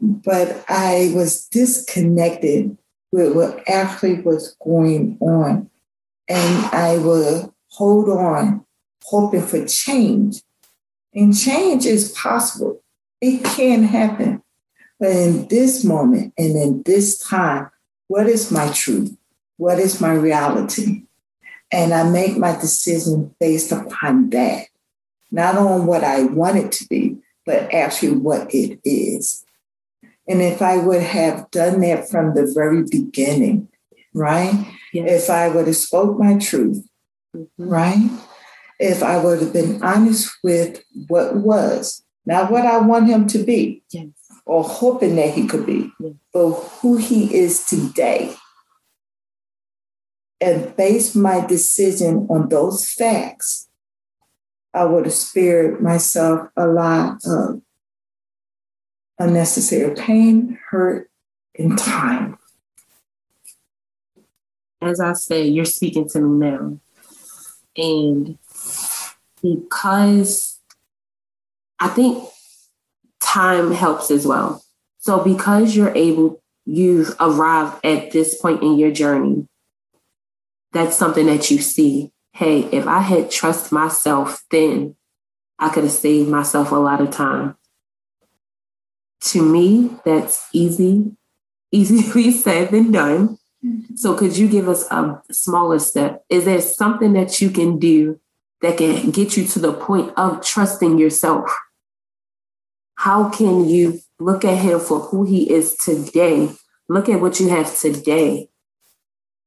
But 0.00 0.64
I 0.68 1.12
was 1.14 1.46
disconnected 1.48 2.76
with 3.12 3.34
what 3.34 3.68
actually 3.68 4.20
was 4.20 4.56
going 4.62 5.18
on. 5.20 5.70
And 6.28 6.64
I 6.66 6.98
would 6.98 7.52
hold 7.68 8.08
on, 8.08 8.64
hoping 9.04 9.42
for 9.42 9.66
change. 9.66 10.42
And 11.14 11.36
change 11.36 11.86
is 11.86 12.12
possible. 12.12 12.82
It 13.20 13.44
can 13.44 13.82
happen. 13.82 14.42
But 14.98 15.10
in 15.10 15.48
this 15.48 15.84
moment 15.84 16.34
and 16.38 16.56
in 16.56 16.82
this 16.84 17.18
time, 17.18 17.70
what 18.06 18.26
is 18.26 18.50
my 18.50 18.70
truth? 18.72 19.16
What 19.56 19.78
is 19.78 20.00
my 20.00 20.12
reality? 20.12 21.04
And 21.72 21.92
I 21.92 22.08
make 22.08 22.36
my 22.36 22.52
decision 22.52 23.34
based 23.38 23.72
upon 23.72 24.30
that, 24.30 24.66
not 25.30 25.56
on 25.56 25.86
what 25.86 26.04
I 26.04 26.24
want 26.24 26.58
it 26.58 26.72
to 26.72 26.86
be, 26.88 27.18
but 27.46 27.72
actually 27.72 28.12
what 28.12 28.52
it 28.54 28.80
is. 28.84 29.44
And 30.30 30.40
if 30.40 30.62
I 30.62 30.78
would 30.78 31.02
have 31.02 31.50
done 31.50 31.80
that 31.80 32.08
from 32.08 32.34
the 32.34 32.50
very 32.54 32.84
beginning, 32.88 33.68
right? 34.14 34.54
Yes. 34.92 35.24
If 35.24 35.30
I 35.30 35.48
would 35.48 35.66
have 35.66 35.76
spoke 35.76 36.18
my 36.18 36.38
truth, 36.38 36.86
mm-hmm. 37.36 37.68
right? 37.68 38.10
if 38.80 39.02
I 39.02 39.22
would 39.22 39.40
have 39.40 39.52
been 39.52 39.82
honest 39.82 40.32
with 40.42 40.82
what 41.08 41.36
was, 41.36 42.02
not 42.24 42.50
what 42.50 42.64
I 42.64 42.78
want 42.78 43.08
him 43.08 43.26
to 43.28 43.44
be 43.44 43.82
Yes. 43.90 44.08
or 44.46 44.64
hoping 44.64 45.16
that 45.16 45.34
he 45.34 45.46
could 45.46 45.66
be, 45.66 45.92
Yes. 46.00 46.14
but 46.32 46.50
who 46.80 46.96
he 46.96 47.32
is 47.34 47.64
today. 47.66 48.34
And 50.40 50.74
base 50.74 51.14
my 51.14 51.46
decision 51.46 52.26
on 52.30 52.48
those 52.48 52.88
facts, 52.90 53.68
I 54.72 54.84
would 54.84 55.04
have 55.04 55.14
spared 55.14 55.82
myself 55.82 56.48
a 56.56 56.66
lot 56.66 57.18
of 57.26 57.60
unnecessary 59.20 59.94
pain, 59.94 60.58
hurt, 60.70 61.10
and 61.56 61.78
time. 61.78 62.38
As 64.80 64.98
I 64.98 65.12
say, 65.12 65.46
you're 65.46 65.66
speaking 65.66 66.08
to 66.08 66.20
me 66.20 66.48
now. 66.48 66.80
And 67.76 68.38
because 69.42 70.58
I 71.78 71.88
think 71.88 72.24
time 73.20 73.72
helps 73.72 74.10
as 74.10 74.26
well. 74.26 74.64
So 74.98 75.22
because 75.22 75.76
you're 75.76 75.94
able, 75.94 76.42
you've 76.64 77.14
arrived 77.20 77.84
at 77.84 78.10
this 78.10 78.40
point 78.40 78.62
in 78.62 78.78
your 78.78 78.90
journey, 78.90 79.46
that's 80.72 80.96
something 80.96 81.26
that 81.26 81.50
you 81.50 81.58
see. 81.58 82.12
Hey, 82.32 82.60
if 82.72 82.86
I 82.86 83.00
had 83.00 83.30
trust 83.30 83.70
myself 83.70 84.42
then, 84.50 84.96
I 85.58 85.68
could 85.68 85.84
have 85.84 85.92
saved 85.92 86.28
myself 86.28 86.72
a 86.72 86.76
lot 86.76 87.02
of 87.02 87.10
time. 87.10 87.56
To 89.20 89.42
me, 89.42 89.90
that's 90.04 90.48
easy, 90.52 91.12
easily 91.70 92.30
said 92.32 92.70
than 92.70 92.92
done. 92.92 93.38
So 93.94 94.16
could 94.16 94.38
you 94.38 94.48
give 94.48 94.68
us 94.68 94.90
a 94.90 95.20
smaller 95.30 95.78
step? 95.78 96.24
Is 96.30 96.46
there 96.46 96.60
something 96.62 97.12
that 97.12 97.40
you 97.40 97.50
can 97.50 97.78
do 97.78 98.18
that 98.62 98.78
can 98.78 99.10
get 99.10 99.36
you 99.36 99.46
to 99.46 99.58
the 99.58 99.72
point 99.72 100.12
of 100.16 100.44
trusting 100.44 100.98
yourself? 100.98 101.50
How 102.94 103.28
can 103.28 103.68
you 103.68 104.00
look 104.18 104.44
at 104.44 104.58
him 104.58 104.80
for 104.80 105.00
who 105.00 105.24
he 105.24 105.50
is 105.50 105.76
today? 105.76 106.50
Look 106.88 107.08
at 107.08 107.20
what 107.20 107.38
you 107.40 107.48
have 107.50 107.78
today. 107.78 108.48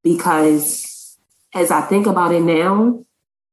Because 0.02 1.18
as 1.52 1.70
I 1.70 1.82
think 1.82 2.06
about 2.06 2.34
it 2.34 2.42
now, 2.42 3.04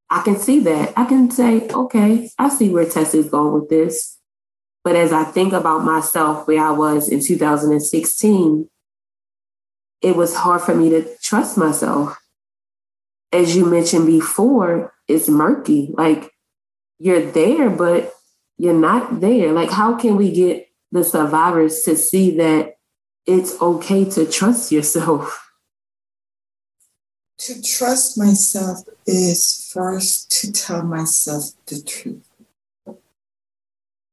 I 0.10 0.22
can 0.24 0.38
see 0.38 0.60
that. 0.62 0.94
I 0.98 1.06
can 1.06 1.32
say, 1.32 1.68
okay, 1.70 2.30
I 2.38 2.50
see 2.50 2.70
where 2.70 2.90
Tess 2.90 3.14
is 3.14 3.30
going 3.30 3.54
with 3.54 3.70
this. 3.70 4.18
But 4.84 4.96
as 4.96 5.14
I 5.14 5.24
think 5.24 5.54
about 5.54 5.84
myself, 5.84 6.48
where 6.48 6.64
I 6.64 6.72
was 6.72 7.08
in 7.10 7.24
2016, 7.24 8.70
it 10.02 10.16
was 10.16 10.36
hard 10.36 10.62
for 10.62 10.74
me 10.74 10.90
to 10.90 11.08
trust 11.22 11.58
myself. 11.58 12.18
As 13.32 13.56
you 13.56 13.66
mentioned 13.66 14.08
before, 14.08 14.94
it's 15.08 15.30
murky. 15.30 15.92
Like 15.94 16.32
you're 17.00 17.22
there, 17.32 17.70
but 17.70 18.14
you're 18.58 18.74
not 18.74 19.22
there. 19.22 19.52
Like, 19.54 19.72
how 19.72 19.98
can 19.98 20.18
we 20.18 20.32
get 20.32 20.70
the 20.92 21.04
survivors 21.04 21.82
to 21.84 21.96
see 21.96 22.38
that 22.38 22.76
it's 23.26 23.60
okay 23.62 24.06
to 24.06 24.30
trust 24.30 24.72
yourself? 24.72 25.52
To 27.40 27.62
trust 27.62 28.20
myself 28.20 28.80
is 29.08 29.70
first 29.74 30.30
to 30.42 30.52
tell 30.52 30.84
myself 30.84 31.46
the 31.66 31.82
truth. 31.82 32.31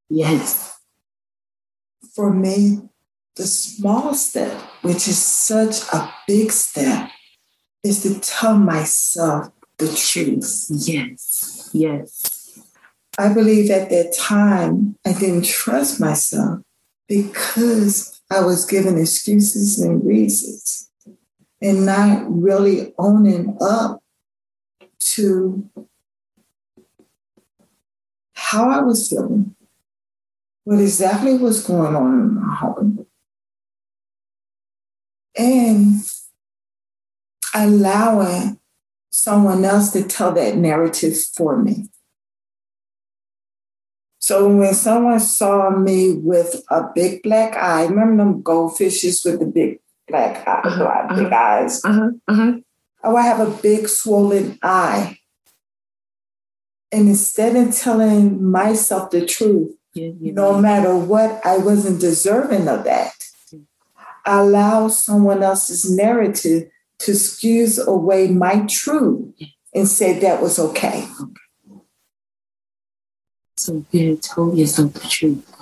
Yes. 0.08 0.78
For 2.14 2.32
me, 2.32 2.80
the 3.36 3.46
small 3.46 4.14
step, 4.14 4.60
which 4.82 5.08
is 5.08 5.22
such 5.22 5.82
a 5.92 6.12
big 6.26 6.50
step, 6.50 7.10
is 7.84 8.02
to 8.02 8.18
tell 8.20 8.58
myself 8.58 9.52
the 9.78 9.88
truth. 9.94 10.66
Yes. 10.70 11.70
Yes. 11.72 12.60
I 13.18 13.32
believe 13.32 13.70
at 13.70 13.90
that 13.90 14.14
time 14.16 14.96
I 15.06 15.12
didn't 15.12 15.44
trust 15.44 16.00
myself 16.00 16.60
because 17.08 18.20
I 18.30 18.42
was 18.42 18.64
given 18.64 18.98
excuses 18.98 19.78
and 19.80 20.04
reasons 20.04 20.90
and 21.60 21.86
not 21.86 22.24
really 22.28 22.94
owning 22.98 23.56
up 23.60 24.00
to 25.14 25.68
how 28.34 28.70
I 28.70 28.80
was 28.80 29.08
feeling, 29.08 29.56
what 30.68 30.80
exactly 30.80 31.34
was 31.38 31.66
going 31.66 31.96
on 31.96 32.12
in 32.12 32.34
my 32.34 32.54
home, 32.56 33.06
and 35.34 35.94
allowing 37.54 38.60
someone 39.08 39.64
else 39.64 39.92
to 39.92 40.02
tell 40.02 40.30
that 40.32 40.58
narrative 40.58 41.16
for 41.34 41.56
me. 41.56 41.88
So 44.18 44.54
when 44.54 44.74
someone 44.74 45.20
saw 45.20 45.70
me 45.70 46.12
with 46.12 46.62
a 46.68 46.82
big 46.94 47.22
black 47.22 47.56
eye, 47.56 47.86
remember 47.86 48.22
them 48.22 48.42
goldfishes 48.42 49.24
with 49.24 49.40
the 49.40 49.46
big 49.46 49.80
black 50.06 50.46
eye, 50.46 50.60
Uh-huh, 50.64 50.84
black, 50.84 51.08
big 51.16 51.32
uh-huh. 51.32 51.34
eyes? 51.34 51.82
Uh-huh. 51.82 52.10
Uh-huh. 52.28 52.52
I 53.02 53.22
have 53.22 53.40
a 53.40 53.62
big 53.62 53.88
swollen 53.88 54.58
eye. 54.62 55.16
And 56.92 57.08
instead 57.08 57.56
of 57.56 57.74
telling 57.74 58.44
myself 58.44 59.10
the 59.10 59.24
truth, 59.24 59.77
You 59.98 60.32
no 60.32 60.52
know. 60.52 60.60
matter 60.60 60.96
what, 60.96 61.44
I 61.44 61.58
wasn't 61.58 62.00
deserving 62.00 62.68
of 62.68 62.84
that. 62.84 63.12
I 64.24 64.40
allow 64.40 64.88
someone 64.88 65.42
else's 65.42 65.90
narrative 65.90 66.70
to 67.00 67.12
excuse 67.12 67.78
away 67.78 68.28
my 68.28 68.66
truth 68.66 69.34
and 69.74 69.88
say 69.88 70.18
that 70.18 70.42
was 70.42 70.58
okay. 70.58 71.06
So 73.56 73.84
you 73.90 74.16
told 74.16 74.56
yourself 74.56 74.92
the 74.94 75.08
truth. 75.08 75.54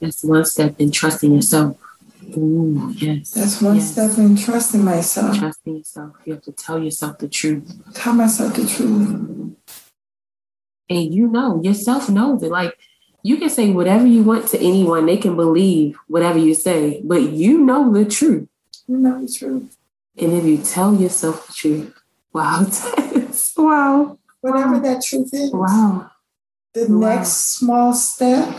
That's 0.00 0.22
one 0.22 0.44
step 0.44 0.80
in 0.80 0.90
trusting 0.90 1.34
yourself. 1.34 1.76
Ooh, 2.36 2.92
yes. 2.96 3.30
That's 3.30 3.60
one 3.60 3.76
yes. 3.76 3.92
step 3.92 4.18
in 4.18 4.36
trusting 4.36 4.84
myself. 4.84 5.38
Trusting 5.38 5.76
yourself. 5.78 6.12
You 6.24 6.34
have 6.34 6.42
to 6.42 6.52
tell 6.52 6.82
yourself 6.82 7.18
the 7.18 7.28
truth. 7.28 7.72
Tell 7.94 8.14
myself 8.14 8.54
the 8.54 8.66
truth. 8.66 9.56
And 10.90 11.14
you 11.14 11.28
know, 11.28 11.62
yourself 11.62 12.08
knows 12.08 12.42
it. 12.42 12.50
Like 12.50 12.76
you 13.24 13.38
can 13.38 13.48
say 13.48 13.70
whatever 13.70 14.06
you 14.06 14.22
want 14.22 14.46
to 14.48 14.58
anyone, 14.60 15.06
they 15.06 15.16
can 15.16 15.34
believe 15.34 15.96
whatever 16.08 16.38
you 16.38 16.54
say, 16.54 17.00
but 17.04 17.22
you 17.22 17.58
know 17.58 17.90
the 17.90 18.04
truth. 18.04 18.48
You 18.86 18.98
know 18.98 19.24
the 19.24 19.32
truth. 19.32 19.76
And 20.18 20.32
if 20.34 20.44
you 20.44 20.58
tell 20.58 20.94
yourself 20.94 21.46
the 21.46 21.52
truth, 21.54 21.94
wow, 22.34 22.66
wow, 23.56 24.18
Whatever 24.42 24.78
that 24.80 25.02
truth 25.02 25.30
is. 25.32 25.50
wow. 25.52 26.10
The 26.74 26.86
Wow. 26.88 26.98
next 27.16 27.56
small 27.56 27.94
step 27.94 28.54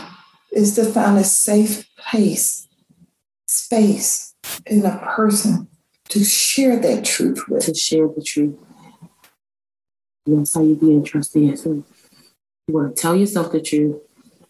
is 0.50 0.74
to 0.74 0.84
find 0.84 1.16
a 1.16 1.22
safe 1.24 1.86
place, 1.96 2.66
space 3.46 4.34
in 4.66 4.84
a 4.84 4.98
person 5.14 5.68
to 6.08 6.24
share 6.24 6.76
that 6.80 7.04
truth 7.04 7.46
with. 7.48 7.64
to 7.66 7.74
share 7.74 8.08
the 8.08 8.22
truth. 8.22 8.56
And 10.26 10.38
that's 10.40 10.54
how 10.54 10.62
you 10.62 10.74
be 10.74 10.90
entrusting 10.92 11.44
yourself. 11.50 11.84
You 12.66 12.74
want 12.74 12.96
to 12.96 13.00
tell 13.00 13.14
yourself 13.14 13.52
the 13.52 13.60
truth, 13.60 14.00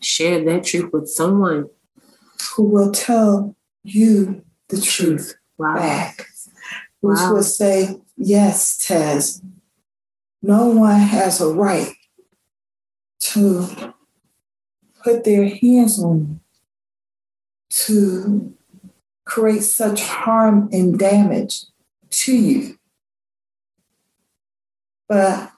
share 0.07 0.42
that 0.45 0.64
truth 0.64 0.92
with 0.92 1.09
someone. 1.09 1.66
who 2.55 2.62
will 2.64 2.92
tell 2.92 3.57
you 3.83 4.42
the 4.69 4.81
truth 4.81 5.35
Wow. 5.59 5.75
back, 5.75 6.27
which 7.01 7.19
Wow. 7.19 7.33
will 7.35 7.42
say, 7.42 8.01
Yes, 8.16 8.77
Tess, 8.79 9.42
no 10.42 10.69
one 10.69 11.01
has 11.01 11.40
a 11.40 11.53
right 11.53 11.95
to 13.21 13.66
put 15.03 15.25
their 15.25 15.49
hands 15.49 15.99
on 16.03 16.19
you, 16.19 16.40
to 17.71 18.55
create 19.25 19.62
such 19.64 20.03
harm 20.03 20.69
and 20.73 20.99
damage 20.99 21.64
to 22.11 22.35
you. 22.35 22.79
But 25.09 25.53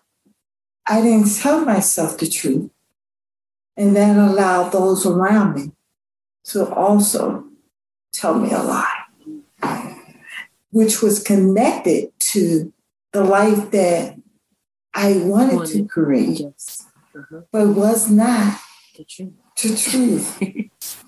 I 0.87 1.03
didn't 1.03 1.35
tell 1.37 1.65
myself 1.65 2.19
the 2.19 2.27
truth, 2.29 2.71
and 3.79 3.95
that 3.97 4.17
allowed 4.17 4.71
those 4.73 5.07
around 5.07 5.55
me 5.55 5.73
to 6.45 6.69
also 6.75 7.45
tell 8.12 8.35
me 8.35 8.51
a 8.51 8.59
lie, 8.62 9.97
which 10.71 11.01
was 11.01 11.23
connected 11.23 12.11
to 12.19 12.73
the 13.12 13.23
life 13.25 13.71
that 13.71 14.17
I 14.95 15.19
wanted 15.19 15.67
to 15.73 15.87
create, 15.87 16.41
Yes. 16.41 16.87
Uh-huh. 17.17 17.43
but 17.53 17.69
was 17.69 18.11
not 18.11 18.59
The 18.97 19.05
truth. 19.05 19.33
the 19.62 19.77
truth. 19.77 21.01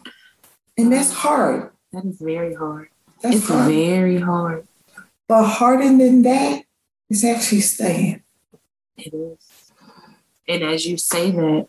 and 0.79 0.93
that's 0.93 1.13
hard. 1.13 1.73
That 1.93 2.05
is 2.05 2.19
very 2.21 2.55
hard. 2.55 2.89
That's 3.21 3.37
it's 3.37 3.49
hard. 3.49 3.71
very 3.73 4.19
hard. 4.21 4.67
But 5.29 5.45
harder 5.45 5.85
than 5.89 6.23
that 6.23 6.65
is 7.09 7.25
actually 7.25 7.61
staying. 7.63 8.23
It 8.97 9.13
is. 9.13 9.73
And 10.49 10.63
as 10.63 10.87
you 10.87 10.97
say 10.99 11.31
that, 11.31 11.69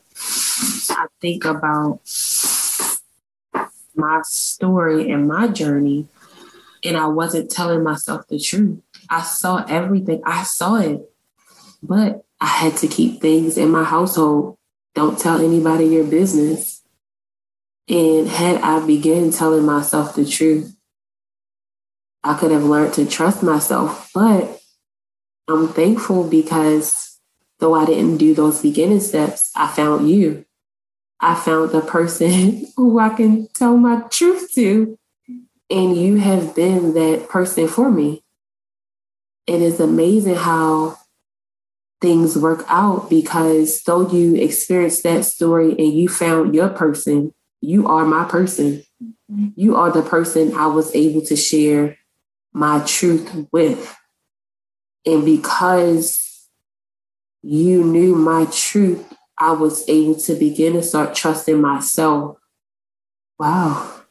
I 0.91 1.07
think 1.19 1.45
about 1.45 1.99
my 3.95 4.21
story 4.23 5.11
and 5.11 5.27
my 5.27 5.47
journey, 5.47 6.07
and 6.83 6.97
I 6.97 7.07
wasn't 7.07 7.51
telling 7.51 7.83
myself 7.83 8.27
the 8.27 8.39
truth. 8.39 8.79
I 9.09 9.21
saw 9.21 9.65
everything, 9.67 10.21
I 10.25 10.43
saw 10.43 10.75
it, 10.75 11.01
but 11.81 12.23
I 12.39 12.47
had 12.47 12.77
to 12.77 12.87
keep 12.87 13.21
things 13.21 13.57
in 13.57 13.69
my 13.69 13.83
household. 13.83 14.57
Don't 14.95 15.17
tell 15.17 15.39
anybody 15.39 15.85
your 15.85 16.05
business. 16.05 16.81
And 17.87 18.27
had 18.27 18.61
I 18.61 18.85
begun 18.85 19.31
telling 19.31 19.65
myself 19.65 20.15
the 20.15 20.25
truth, 20.25 20.75
I 22.23 22.37
could 22.37 22.51
have 22.51 22.63
learned 22.63 22.93
to 22.95 23.05
trust 23.05 23.43
myself. 23.43 24.11
But 24.13 24.61
I'm 25.47 25.67
thankful 25.67 26.29
because 26.29 27.19
though 27.59 27.73
I 27.73 27.85
didn't 27.85 28.17
do 28.17 28.33
those 28.33 28.61
beginning 28.61 28.99
steps, 28.99 29.51
I 29.55 29.67
found 29.67 30.09
you. 30.09 30.45
I 31.21 31.35
found 31.35 31.71
the 31.71 31.81
person 31.81 32.67
who 32.75 32.99
I 32.99 33.09
can 33.09 33.47
tell 33.53 33.77
my 33.77 34.01
truth 34.09 34.53
to. 34.55 34.97
And 35.69 35.95
you 35.95 36.17
have 36.17 36.53
been 36.53 36.93
that 36.95 37.29
person 37.29 37.67
for 37.67 37.89
me. 37.89 38.23
It 39.47 39.61
is 39.61 39.79
amazing 39.79 40.35
how 40.35 40.97
things 42.01 42.37
work 42.37 42.65
out 42.67 43.09
because 43.09 43.83
though 43.83 44.09
you 44.09 44.35
experienced 44.35 45.03
that 45.03 45.23
story 45.23 45.71
and 45.71 45.93
you 45.93 46.09
found 46.09 46.53
your 46.53 46.69
person, 46.69 47.33
you 47.61 47.87
are 47.87 48.05
my 48.05 48.25
person. 48.25 48.83
You 49.55 49.77
are 49.77 49.91
the 49.91 50.01
person 50.01 50.53
I 50.55 50.67
was 50.67 50.93
able 50.93 51.21
to 51.27 51.35
share 51.37 51.97
my 52.53 52.79
truth 52.85 53.47
with. 53.51 53.95
And 55.05 55.23
because 55.23 56.49
you 57.41 57.83
knew 57.83 58.15
my 58.15 58.45
truth, 58.51 59.05
I 59.41 59.53
was 59.53 59.89
able 59.89 60.13
to 60.15 60.35
begin 60.35 60.73
to 60.73 60.83
start 60.83 61.15
trusting 61.15 61.59
myself. 61.59 62.37
Wow. 63.39 64.01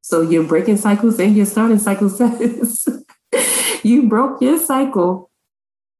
So 0.00 0.22
you're 0.22 0.42
breaking 0.42 0.78
cycles 0.78 1.20
and 1.20 1.36
you're 1.36 1.46
starting 1.46 1.78
cycles. 1.78 2.20
you 3.84 4.08
broke 4.08 4.42
your 4.42 4.58
cycle 4.58 5.30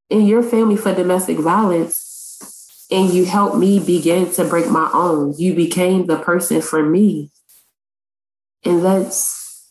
in 0.09 0.27
your 0.27 0.43
family 0.43 0.77
for 0.77 0.93
domestic 0.93 1.39
violence 1.39 2.89
and 2.91 3.15
you 3.15 3.25
helped 3.25 3.57
me 3.57 3.79
begin 3.79 4.33
to 4.33 4.45
break 4.45 4.69
my 4.69 4.91
own. 4.93 5.33
You 5.39 5.55
became 5.55 6.07
the 6.07 6.17
person 6.17 6.61
for 6.61 6.83
me. 6.83 7.31
And 8.65 8.85
that's, 8.85 9.71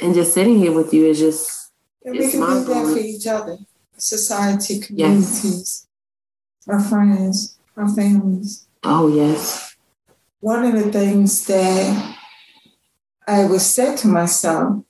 and 0.00 0.14
just 0.14 0.32
sitting 0.32 0.58
here 0.58 0.72
with 0.72 0.94
you 0.94 1.04
is 1.04 1.18
just, 1.18 1.70
and 2.02 2.16
we 2.16 2.30
can 2.30 2.40
do 2.40 2.64
that 2.64 2.94
for 2.94 2.98
each 2.98 3.26
other, 3.26 3.58
society, 3.98 4.80
communities, 4.80 5.44
yes. 5.44 5.86
our 6.66 6.80
friends, 6.80 7.58
our 7.76 7.88
families. 7.88 8.66
Oh, 8.82 9.08
yes. 9.08 9.76
One 10.40 10.64
of 10.64 10.72
the 10.72 10.92
things 10.92 11.46
that 11.46 12.16
I 13.26 13.46
was 13.46 13.64
said 13.64 13.96
to 13.98 14.08
myself, 14.08 14.84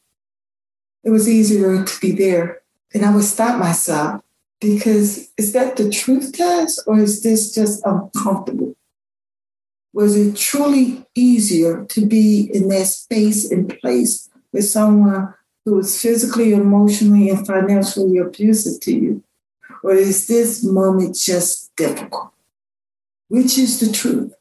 it 1.02 1.10
was 1.10 1.28
easier 1.28 1.84
to 1.84 2.00
be 2.00 2.12
there. 2.12 2.62
And 2.92 3.04
I 3.04 3.14
would 3.14 3.24
stop 3.24 3.58
myself 3.58 4.22
because 4.60 5.30
is 5.36 5.52
that 5.52 5.76
the 5.76 5.90
truth 5.90 6.32
Tess 6.32 6.78
or 6.86 6.98
is 6.98 7.22
this 7.22 7.54
just 7.54 7.84
uncomfortable? 7.84 8.74
Was 9.92 10.16
it 10.16 10.36
truly 10.36 11.06
easier 11.14 11.84
to 11.84 12.06
be 12.06 12.50
in 12.52 12.68
that 12.68 12.86
space 12.86 13.50
and 13.50 13.78
place 13.80 14.28
with 14.52 14.64
someone 14.64 15.34
who 15.64 15.76
was 15.76 16.00
physically, 16.00 16.52
emotionally, 16.52 17.30
and 17.30 17.46
financially 17.46 18.18
abusive 18.18 18.80
to 18.80 18.92
you? 18.92 19.22
Or 19.82 19.94
is 19.94 20.26
this 20.26 20.64
moment 20.64 21.16
just 21.16 21.74
difficult? 21.76 22.33
Which 23.34 23.58
is 23.58 23.80
the 23.80 23.90
truth? 23.92 24.32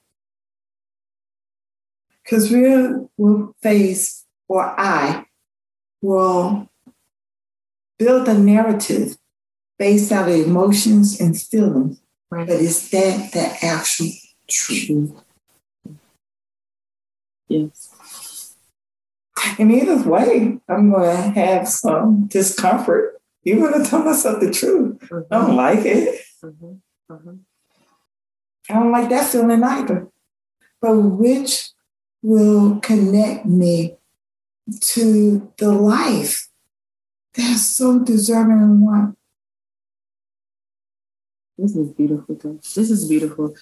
Because 2.22 2.52
we 2.52 2.62
will 3.18 3.56
face, 3.60 4.24
or 4.48 4.80
I 4.80 5.26
will 6.00 6.70
build 7.98 8.28
a 8.28 8.38
narrative 8.38 9.18
based 9.80 10.12
out 10.12 10.30
of 10.30 10.36
emotions 10.36 11.20
and 11.20 11.36
feelings. 11.36 12.02
Right. 12.30 12.46
But 12.48 12.58
is 12.58 12.92
that 12.92 13.32
the 13.32 13.66
actual 13.66 14.12
truth? 14.48 15.20
Yes. 17.48 18.56
And 19.58 19.72
either 19.72 20.08
way, 20.08 20.60
I'm 20.70 20.92
going 20.92 21.18
to 21.18 21.30
have 21.32 21.68
some 21.68 22.28
discomfort. 22.28 23.20
You're 23.44 23.58
going 23.58 23.84
to 23.84 23.90
tell 23.90 24.04
myself 24.04 24.40
the 24.40 24.52
truth. 24.52 25.00
Mm-hmm. 25.00 25.34
I 25.34 25.38
don't 25.40 25.56
like 25.56 25.84
it. 25.84 26.22
Mm-hmm. 26.44 26.74
Mm-hmm. 27.12 27.36
I 28.70 28.74
don't 28.74 28.92
like 28.92 29.10
that 29.10 29.30
feeling 29.32 29.64
either. 29.64 30.08
But 30.82 30.98
which 30.98 31.70
will 32.22 32.80
connect 32.80 33.46
me 33.46 33.98
to 34.80 35.52
the 35.58 35.72
life 35.72 36.50
that's 37.34 37.62
so 37.62 38.00
deserving 38.00 38.62
and 38.62 38.82
want. 38.82 39.18
This 41.58 41.76
is 41.76 41.92
beautiful. 41.92 42.36
This 42.36 42.78
is 42.90 43.08
beautiful. 43.08 43.56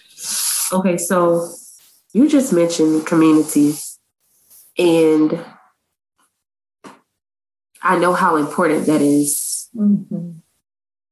Okay, 0.72 0.98
so 0.98 1.50
you 2.14 2.30
just 2.30 2.54
mentioned 2.54 3.06
communities, 3.06 4.00
and 4.78 5.44
I 7.82 7.98
know 7.98 8.14
how 8.14 8.36
important 8.38 8.86
that 8.86 9.02
is. 9.02 9.70
Mm-hmm. 9.76 10.32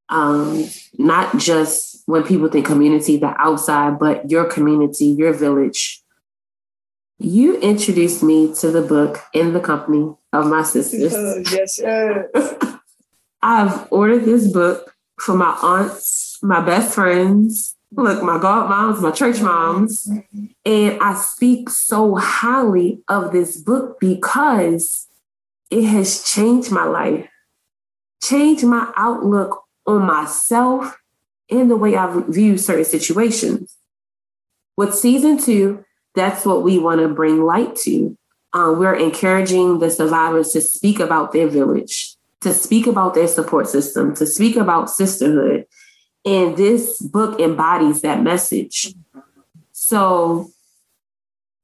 Um, 0.10 0.66
not 0.98 1.38
just 1.38 2.04
when 2.06 2.24
people 2.24 2.50
think 2.50 2.66
community, 2.66 3.18
the 3.18 3.34
outside, 3.40 4.00
but 4.00 4.30
your 4.30 4.46
community, 4.46 5.06
your 5.06 5.34
village. 5.34 6.02
You 7.20 7.60
introduced 7.60 8.24
me 8.24 8.54
to 8.56 8.72
the 8.72 8.82
book 8.82 9.20
in 9.34 9.54
the 9.54 9.60
company 9.60 10.16
of 10.34 10.48
my 10.48 10.64
sisters. 10.64 11.14
yes, 11.52 11.80
yes. 11.80 12.76
I've 13.42 13.92
ordered 13.92 14.26
this 14.26 14.52
book 14.52 14.96
for 15.20 15.36
my 15.36 15.58
aunts, 15.62 16.40
my 16.42 16.62
best 16.62 16.96
friends, 16.96 17.76
look, 17.92 18.24
my 18.24 18.38
godmoms, 18.38 19.02
my 19.02 19.12
church 19.12 19.42
moms. 19.42 20.10
And 20.66 20.98
I 21.02 21.16
speak 21.16 21.70
so 21.70 22.16
highly 22.16 23.02
of 23.08 23.32
this 23.32 23.58
book 23.58 24.00
because 24.00 25.08
it 25.70 25.84
has 25.84 26.24
changed 26.24 26.72
my 26.72 26.86
life, 26.86 27.30
changed 28.24 28.64
my 28.64 28.92
outlook 28.96 29.64
on 29.90 30.06
myself 30.06 30.96
and 31.50 31.70
the 31.70 31.76
way 31.76 31.96
I 31.96 32.22
view 32.28 32.58
certain 32.58 32.86
situations. 32.86 33.76
With 34.78 34.94
season 34.94 35.40
two, 35.40 35.84
that's 36.14 36.46
what 36.46 36.64
we 36.64 36.78
want 36.78 37.02
to 37.02 37.08
bring 37.10 37.44
light 37.44 37.76
to. 37.78 38.16
Um, 38.54 38.78
we're 38.80 38.96
encouraging 38.96 39.80
the 39.80 39.90
survivors 39.90 40.52
to 40.52 40.62
speak 40.62 41.00
about 41.00 41.32
their 41.32 41.48
village, 41.48 42.16
to 42.42 42.54
speak 42.54 42.86
about 42.86 43.16
their 43.16 43.28
support 43.28 43.68
system, 43.68 44.16
to 44.16 44.28
speak 44.28 44.56
about 44.56 44.92
sisterhood. 44.92 45.66
And 46.24 46.56
this 46.56 47.02
book 47.02 47.40
embodies 47.40 48.02
that 48.02 48.22
message. 48.22 48.94
So 49.72 50.52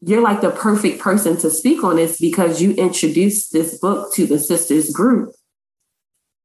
you're 0.02 0.22
like 0.22 0.42
the 0.42 0.52
perfect 0.52 1.00
person 1.00 1.38
to 1.38 1.52
speak 1.52 1.84
on 1.84 1.98
this 1.98 2.20
because 2.20 2.62
you 2.62 2.74
introduced 2.74 3.54
this 3.54 3.78
book 3.78 4.14
to 4.16 4.26
the 4.26 4.40
sisters 4.40 4.92
group. 4.92 5.34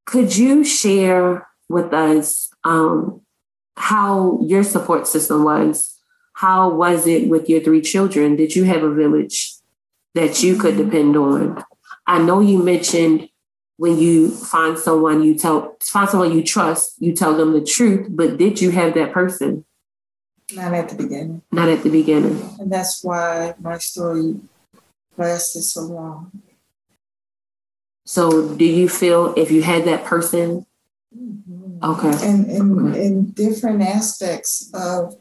Could 0.04 0.36
you 0.36 0.64
share 0.64 1.49
with 1.70 1.94
us 1.94 2.50
um, 2.64 3.22
how 3.76 4.40
your 4.42 4.64
support 4.64 5.06
system 5.06 5.44
was. 5.44 5.96
How 6.34 6.68
was 6.68 7.06
it 7.06 7.28
with 7.28 7.48
your 7.48 7.60
three 7.60 7.80
children? 7.80 8.36
Did 8.36 8.56
you 8.56 8.64
have 8.64 8.82
a 8.82 8.92
village 8.92 9.54
that 10.14 10.42
you 10.42 10.58
could 10.58 10.74
mm-hmm. 10.74 10.90
depend 10.90 11.16
on? 11.16 11.64
I 12.06 12.18
know 12.18 12.40
you 12.40 12.62
mentioned 12.62 13.28
when 13.76 13.98
you 13.98 14.30
find 14.30 14.78
someone 14.78 15.22
you 15.22 15.34
tell 15.34 15.76
find 15.82 16.08
someone 16.08 16.32
you 16.32 16.42
trust, 16.42 16.96
you 16.98 17.14
tell 17.14 17.34
them 17.36 17.52
the 17.52 17.64
truth, 17.64 18.08
but 18.10 18.36
did 18.36 18.60
you 18.60 18.70
have 18.72 18.94
that 18.94 19.12
person? 19.12 19.64
Not 20.52 20.74
at 20.74 20.88
the 20.88 20.96
beginning. 20.96 21.42
Not 21.52 21.68
at 21.68 21.82
the 21.84 21.90
beginning. 21.90 22.56
And 22.58 22.72
that's 22.72 23.04
why 23.04 23.54
my 23.60 23.78
story 23.78 24.40
lasted 25.16 25.62
so 25.62 25.82
long. 25.82 26.32
So 28.04 28.54
do 28.56 28.64
you 28.64 28.88
feel 28.88 29.32
if 29.36 29.52
you 29.52 29.62
had 29.62 29.84
that 29.84 30.04
person 30.04 30.66
Okay. 31.82 32.28
And 32.28 32.50
in, 32.50 32.94
in 32.94 33.30
different 33.30 33.82
aspects 33.82 34.70
of 34.74 35.16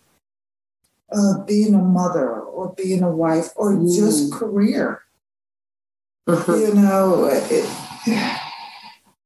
uh, 1.11 1.43
being 1.45 1.73
a 1.73 1.79
mother 1.79 2.39
or 2.39 2.73
being 2.73 3.03
a 3.03 3.09
wife 3.09 3.49
or 3.55 3.73
Ooh. 3.73 3.95
just 3.95 4.33
career. 4.33 5.03
Uh-huh. 6.27 6.55
You 6.55 6.73
know, 6.73 7.25
it, 7.31 7.65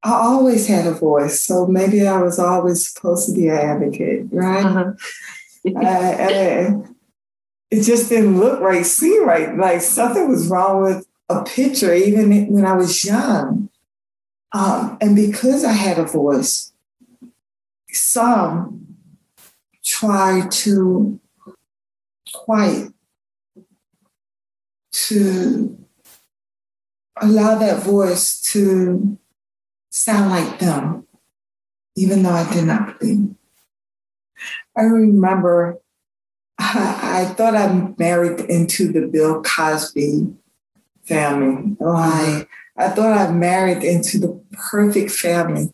I 0.03 0.11
always 0.11 0.67
had 0.67 0.85
a 0.85 0.93
voice, 0.93 1.41
so 1.41 1.65
maybe 1.65 2.07
I 2.07 2.21
was 2.21 2.39
always 2.39 2.89
supposed 2.89 3.27
to 3.27 3.33
be 3.33 3.47
an 3.47 3.57
advocate, 3.57 4.27
right? 4.31 4.65
Uh-huh. 4.65 4.91
uh, 5.75 6.83
it 7.71 7.83
just 7.83 8.09
didn't 8.09 8.39
look 8.39 8.59
right, 8.59 8.85
seem 8.85 9.25
right. 9.25 9.57
Like 9.57 9.81
something 9.81 10.29
was 10.29 10.47
wrong 10.47 10.83
with 10.83 11.07
a 11.29 11.43
picture, 11.43 11.93
even 11.93 12.47
when 12.53 12.65
I 12.65 12.75
was 12.75 13.03
young. 13.03 13.69
Um, 14.51 14.97
and 15.01 15.15
because 15.15 15.63
I 15.63 15.71
had 15.71 15.97
a 15.97 16.05
voice, 16.05 16.72
some 17.93 18.97
try 19.83 20.47
to 20.49 21.19
quiet, 22.33 22.91
to 24.91 25.77
allow 27.21 27.55
that 27.55 27.83
voice 27.83 28.41
to 28.41 29.17
sound 29.89 30.31
like 30.31 30.59
them, 30.59 31.07
even 31.95 32.23
though 32.23 32.31
I 32.31 32.51
did 32.51 32.65
not 32.65 32.99
believe. 32.99 33.35
I 34.75 34.83
remember 34.83 35.79
I, 36.59 37.33
thought 37.35 37.55
I 37.55 37.93
married 37.97 38.39
into 38.41 38.91
the 38.91 39.07
Bill 39.07 39.41
Cosby 39.41 40.33
family. 41.03 41.75
Oh, 41.79 41.95
I, 41.95 42.47
I 42.77 42.89
thought 42.89 43.17
I 43.17 43.31
married 43.31 43.83
into 43.83 44.17
the 44.17 44.41
perfect 44.51 45.11
family. 45.11 45.71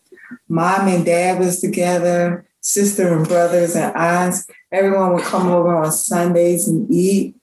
Mom 0.48 0.88
and 0.88 1.04
dad 1.04 1.38
was 1.38 1.60
together, 1.60 2.46
sister 2.60 3.16
and 3.16 3.26
brothers 3.26 3.74
and 3.74 3.94
aunts. 3.96 4.46
Everyone 4.72 5.14
would 5.14 5.24
come 5.24 5.48
over 5.48 5.76
on 5.76 5.92
Sundays 5.92 6.68
and 6.68 6.90
eat. 6.90 7.36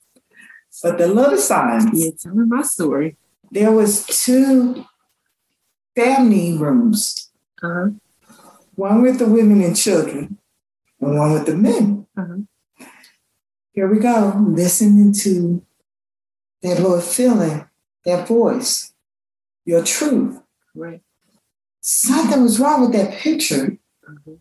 But 0.83 0.97
the 0.97 1.07
little 1.07 1.37
signs. 1.37 1.85
Yeah, 1.93 2.11
tell 2.19 2.35
me 2.35 2.45
my 2.45 2.61
story. 2.61 3.17
There 3.51 3.71
was 3.71 4.05
two 4.05 4.85
family 5.95 6.57
rooms. 6.57 7.31
Uh-huh. 7.63 7.89
One 8.75 9.01
with 9.01 9.17
the 9.17 9.25
women 9.25 9.63
and 9.63 9.75
children, 9.75 10.37
and 11.01 11.17
one 11.17 11.33
with 11.33 11.47
the 11.47 11.55
men. 11.55 12.05
Uh-huh. 12.15 12.85
Here 13.73 13.87
we 13.87 13.99
go, 13.99 14.33
listening 14.47 15.13
to 15.13 15.63
that 16.61 16.79
little 16.79 17.01
feeling, 17.01 17.67
that 18.05 18.27
voice, 18.27 18.93
your 19.65 19.83
truth. 19.83 20.39
Right. 20.75 21.01
Something 21.89 22.43
was 22.43 22.59
wrong 22.59 22.81
with 22.81 22.91
that 22.91 23.13
picture. 23.13 23.77
Uh-huh. 24.05 24.33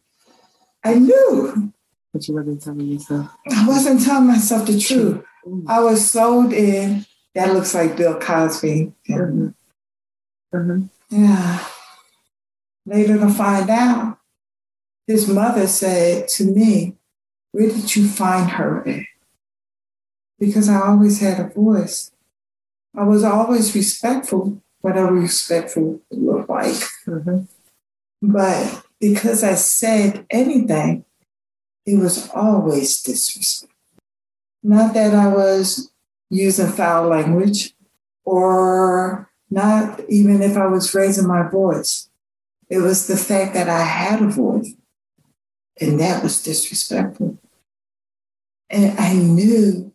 I 0.82 0.94
knew. 0.94 1.72
But 2.12 2.26
you 2.26 2.34
wasn't 2.34 2.60
telling 2.60 2.88
yourself. 2.88 3.30
I 3.48 3.68
wasn't 3.68 4.02
telling 4.04 4.26
myself 4.26 4.66
the 4.66 4.80
truth. 4.80 5.22
Mm-hmm. 5.46 5.70
I 5.70 5.78
was 5.78 6.10
sold 6.10 6.52
in. 6.52 7.06
That 7.36 7.52
looks 7.52 7.72
like 7.72 7.96
Bill 7.96 8.18
Cosby. 8.18 8.92
Uh-huh. 9.08 9.50
Uh-huh. 10.52 10.78
Yeah. 11.08 11.64
Later 12.84 13.16
to 13.18 13.30
find 13.30 13.70
out, 13.70 14.18
his 15.06 15.28
mother 15.28 15.68
said 15.68 16.26
to 16.30 16.46
me, 16.46 16.96
Where 17.52 17.68
did 17.68 17.94
you 17.94 18.08
find 18.08 18.50
her 18.50 18.88
at? 18.88 19.04
Because 20.40 20.68
I 20.68 20.80
always 20.80 21.20
had 21.20 21.38
a 21.38 21.48
voice. 21.48 22.10
I 22.92 23.04
was 23.04 23.22
always 23.22 23.72
respectful, 23.72 24.60
whatever 24.86 25.14
respectful 25.14 26.00
looked 26.12 26.48
like. 26.48 26.80
Uh-huh. 27.08 27.40
But 28.22 28.84
because 29.00 29.42
I 29.42 29.54
said 29.54 30.24
anything, 30.30 31.04
it 31.84 31.98
was 31.98 32.30
always 32.30 33.02
disrespect. 33.02 33.72
Not 34.62 34.94
that 34.94 35.12
I 35.12 35.26
was 35.26 35.90
using 36.30 36.68
foul 36.68 37.08
language 37.08 37.74
or 38.24 39.28
not 39.50 40.00
even 40.08 40.40
if 40.40 40.56
I 40.56 40.66
was 40.66 40.94
raising 40.94 41.26
my 41.26 41.48
voice. 41.48 42.08
It 42.70 42.78
was 42.78 43.08
the 43.08 43.16
fact 43.16 43.54
that 43.54 43.68
I 43.68 43.82
had 43.82 44.22
a 44.22 44.28
voice, 44.28 44.72
and 45.80 45.98
that 45.98 46.22
was 46.22 46.42
disrespectful. 46.42 47.38
And 48.70 48.98
I 48.98 49.14
knew 49.14 49.92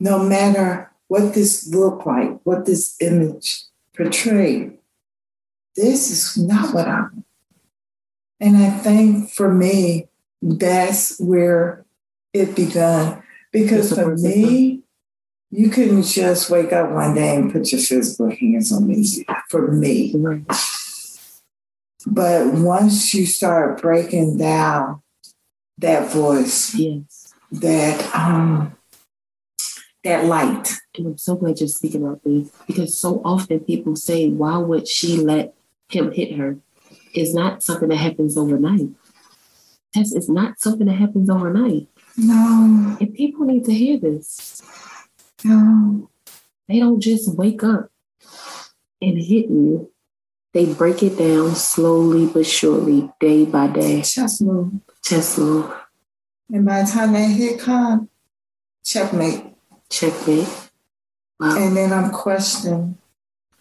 no 0.00 0.18
matter 0.18 0.90
what 1.08 1.34
this 1.34 1.66
looked 1.66 2.06
like, 2.06 2.40
what 2.44 2.64
this 2.66 2.96
image 3.00 3.64
portrayed, 4.02 4.78
this 5.76 6.10
is 6.10 6.42
not 6.42 6.74
what 6.74 6.88
I 6.88 7.00
want. 7.00 7.24
And 8.40 8.56
I 8.56 8.70
think 8.70 9.30
for 9.30 9.52
me, 9.52 10.08
that's 10.40 11.18
where 11.20 11.84
it 12.32 12.56
began. 12.56 13.22
Because 13.52 13.94
for 13.94 14.16
me, 14.16 14.82
you 15.50 15.68
couldn't 15.68 16.04
just 16.04 16.50
wake 16.50 16.72
up 16.72 16.90
one 16.90 17.14
day 17.14 17.36
and 17.36 17.52
put 17.52 17.70
your 17.70 17.80
physical 17.80 18.30
hands 18.30 18.72
on 18.72 18.88
me. 18.88 19.24
For 19.48 19.70
me. 19.70 20.12
Right. 20.16 20.44
But 22.06 22.54
once 22.54 23.14
you 23.14 23.26
start 23.26 23.80
breaking 23.80 24.38
down 24.38 25.02
that 25.78 26.10
voice, 26.10 26.74
Yes. 26.74 27.34
that 27.52 28.14
um 28.14 28.74
that 30.04 30.24
light. 30.26 30.72
And 30.96 31.06
I'm 31.06 31.18
so 31.18 31.36
glad 31.36 31.60
you're 31.60 31.68
speaking 31.68 32.02
about 32.02 32.22
this 32.24 32.50
because 32.66 32.98
so 32.98 33.20
often 33.24 33.60
people 33.60 33.96
say, 33.96 34.28
why 34.28 34.58
would 34.58 34.88
she 34.88 35.16
let 35.16 35.54
him 35.88 36.12
hit 36.12 36.36
her? 36.36 36.58
It's 37.14 37.34
not 37.34 37.62
something 37.62 37.88
that 37.88 37.96
happens 37.96 38.36
overnight. 38.36 38.88
That's 39.94 40.14
it's 40.14 40.28
not 40.28 40.58
something 40.60 40.86
that 40.86 40.94
happens 40.96 41.28
overnight. 41.28 41.88
No, 42.16 42.96
And 43.00 43.14
people 43.14 43.44
need 43.46 43.64
to 43.66 43.72
hear 43.74 43.98
this. 43.98 44.62
no. 45.44 46.08
They 46.68 46.78
don't 46.78 47.00
just 47.00 47.34
wake 47.36 47.62
up 47.64 47.90
and 49.02 49.18
hit 49.18 49.46
you. 49.50 49.90
They 50.54 50.72
break 50.72 51.02
it 51.02 51.18
down 51.18 51.54
slowly 51.54 52.26
but 52.26 52.46
surely, 52.46 53.10
day 53.20 53.44
by 53.44 53.66
day. 53.68 54.02
Just 54.02 54.40
move. 54.42 54.72
Chess 55.02 55.36
move, 55.38 55.70
And 56.52 56.64
by 56.64 56.82
the 56.82 56.90
time 56.90 57.12
that 57.12 57.26
hit 57.26 57.58
come, 57.60 58.08
checkmate. 58.84 59.51
Checkmate. 59.92 60.48
Wow. 61.38 61.56
And 61.58 61.76
then 61.76 61.92
I'm 61.92 62.10
questioning, 62.10 62.98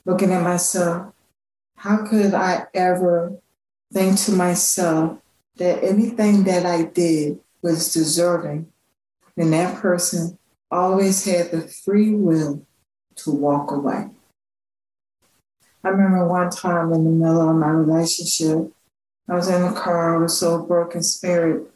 looking 0.06 0.32
at 0.32 0.44
myself, 0.44 1.13
how 1.76 2.06
could 2.06 2.34
I 2.34 2.67
ever 2.74 3.38
think 3.91 4.17
to 4.22 4.32
myself 4.32 5.20
that 5.58 5.84
anything 5.84 6.44
that 6.44 6.65
I 6.65 6.84
did 6.84 7.39
was 7.62 7.94
deserving? 7.94 8.72
And 9.36 9.54
that 9.54 9.82
person 9.82 10.38
always 10.70 11.26
had 11.26 11.52
the 11.52 11.62
free 11.62 12.15
will 12.15 12.65
to 13.15 13.32
walk 13.32 13.72
away. 13.72 14.10
I 15.84 15.89
remember 15.89 16.28
one 16.28 16.50
time 16.50 16.94
in 16.94 17.04
the 17.04 17.10
middle 17.10 17.50
of 17.50 17.56
my 17.56 17.70
relationship, 17.70 18.72
I 19.28 19.36
was 19.36 19.50
in 19.50 19.62
the 19.62 19.72
car, 19.72 20.15
I 20.15 20.20
was 20.20 20.38
so 20.38 20.63
broken 20.63 21.02
spirit, 21.02 21.67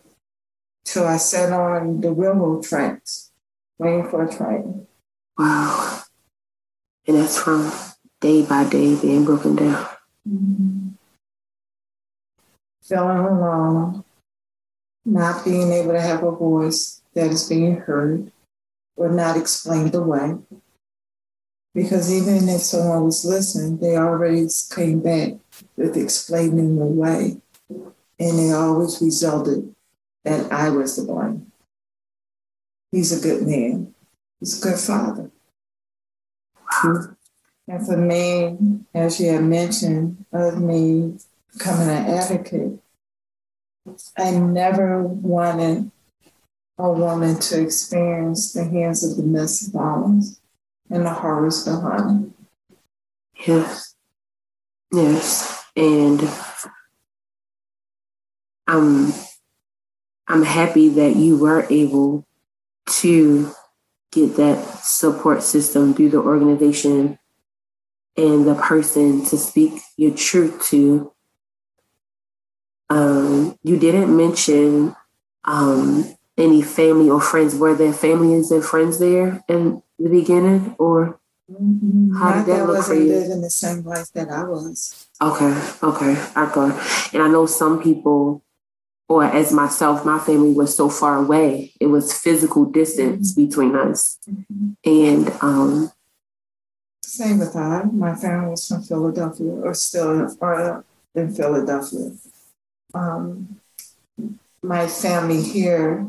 till 0.84 1.08
I 1.08 1.18
sat 1.18 1.52
on 1.52 2.02
the 2.02 2.12
railroad 2.12 2.64
tracks 2.64 3.32
waiting 3.78 4.10
for 4.10 4.24
a 4.24 4.34
train. 4.34 4.88
Wow. 5.38 6.02
And 7.08 7.18
that's 7.18 7.42
from 7.42 7.72
day 8.22 8.46
by 8.46 8.68
day 8.68 9.00
being 9.00 9.26
broken 9.26 9.56
down. 9.56 9.88
Mm-hmm. 10.28 10.90
Feeling 12.82 13.18
alone, 13.18 14.04
not 15.06 15.44
being 15.44 15.72
able 15.72 15.94
to 15.94 16.02
have 16.02 16.24
a 16.24 16.32
voice 16.32 17.02
that 17.14 17.32
is 17.32 17.48
being 17.50 17.78
heard 17.78 18.32
or 18.96 19.10
not 19.10 19.38
explained 19.38 19.96
away. 19.96 20.36
Because 21.74 22.12
even 22.12 22.48
if 22.48 22.62
someone 22.62 23.04
was 23.04 23.26
listening, 23.26 23.78
they 23.78 23.98
already 23.98 24.48
came 24.74 25.02
back 25.02 25.34
with 25.76 25.98
explaining 25.98 26.78
the 26.78 26.86
way. 26.86 27.42
And 28.18 28.40
it 28.40 28.54
always 28.54 29.02
resulted 29.02 29.76
that 30.24 30.52
I 30.52 30.70
was 30.70 30.96
the 30.96 31.04
one. 31.12 31.45
He's 32.96 33.12
a 33.12 33.22
good 33.22 33.46
man. 33.46 33.94
He's 34.40 34.58
a 34.58 34.70
good 34.70 34.80
father. 34.80 35.30
And 37.68 37.86
for 37.86 37.98
me, 37.98 38.58
as 38.94 39.20
you 39.20 39.32
had 39.32 39.44
mentioned, 39.44 40.24
of 40.32 40.62
me 40.62 41.18
becoming 41.52 41.90
an 41.90 42.06
advocate, 42.06 42.80
I 44.18 44.32
never 44.32 45.04
wanted 45.04 45.92
a 46.78 46.90
woman 46.90 47.38
to 47.40 47.62
experience 47.62 48.54
the 48.54 48.64
hands 48.64 49.04
of 49.04 49.18
domestic 49.18 49.74
violence 49.74 50.40
and 50.90 51.06
the 51.06 51.14
horrors 51.14 51.66
behind 51.66 52.32
it. 52.32 52.78
Yes. 53.46 53.94
Yes. 54.94 55.66
And 55.76 56.22
I'm 58.68 59.12
I'm 60.30 60.44
happy 60.44 60.88
that 60.88 61.18
you 61.18 61.38
were 61.38 61.68
able 61.70 62.26
to 62.88 63.52
get 64.12 64.36
that 64.38 64.64
support 64.84 65.44
system 65.44 65.94
through 65.94 66.10
the 66.10 66.20
organization 66.20 67.20
and 68.18 68.48
the 68.48 68.56
person 68.56 69.26
to 69.26 69.38
speak 69.38 69.82
your 69.98 70.16
truth 70.16 70.66
to. 70.68 71.12
Um, 72.90 73.58
you 73.64 73.78
didn't 73.78 74.16
mention 74.16 74.96
um, 75.44 76.16
any 76.38 76.62
family 76.62 77.10
or 77.10 77.20
friends. 77.20 77.56
Were 77.56 77.76
there 77.76 77.94
families 77.94 78.52
and 78.52 78.64
friends 78.64 79.00
there 79.00 79.44
in 79.48 79.82
the 80.00 80.10
beginning, 80.10 80.76
or 80.78 81.20
How 81.50 82.34
did 82.34 82.38
Not 82.38 82.46
that 82.46 82.68
look 82.68 82.86
for 82.86 82.94
you? 82.94 83.06
living 83.06 83.42
the 83.42 83.50
same 83.50 83.84
life 83.84 84.12
that 84.14 84.30
I 84.30 84.44
was. 84.44 85.08
Okay, 85.22 85.54
okay, 85.82 86.14
I 86.36 86.52
got. 86.54 87.14
And 87.14 87.24
I 87.24 87.28
know 87.28 87.46
some 87.48 87.82
people, 87.82 88.44
or 89.08 89.24
as 89.24 89.52
myself, 89.54 90.06
my 90.06 90.20
family 90.20 90.52
was 90.54 90.76
so 90.76 90.90
far 90.90 91.18
away. 91.18 91.74
It 91.80 91.88
was 91.88 92.12
physical 92.14 92.66
distance 92.66 93.34
between 93.34 93.76
us, 93.76 94.18
and 94.84 95.30
um, 95.42 95.92
Same 97.04 97.40
with 97.40 97.56
I. 97.56 97.84
My 97.84 98.16
family 98.16 98.50
was 98.50 98.68
from 98.68 98.84
Philadelphia, 98.84 99.52
or 99.52 99.74
still 99.74 100.36
are 100.42 100.84
in 101.14 101.34
Philadelphia. 101.34 102.12
Um, 102.94 103.62
my 104.64 104.88
family 104.88 105.42
here 105.44 106.08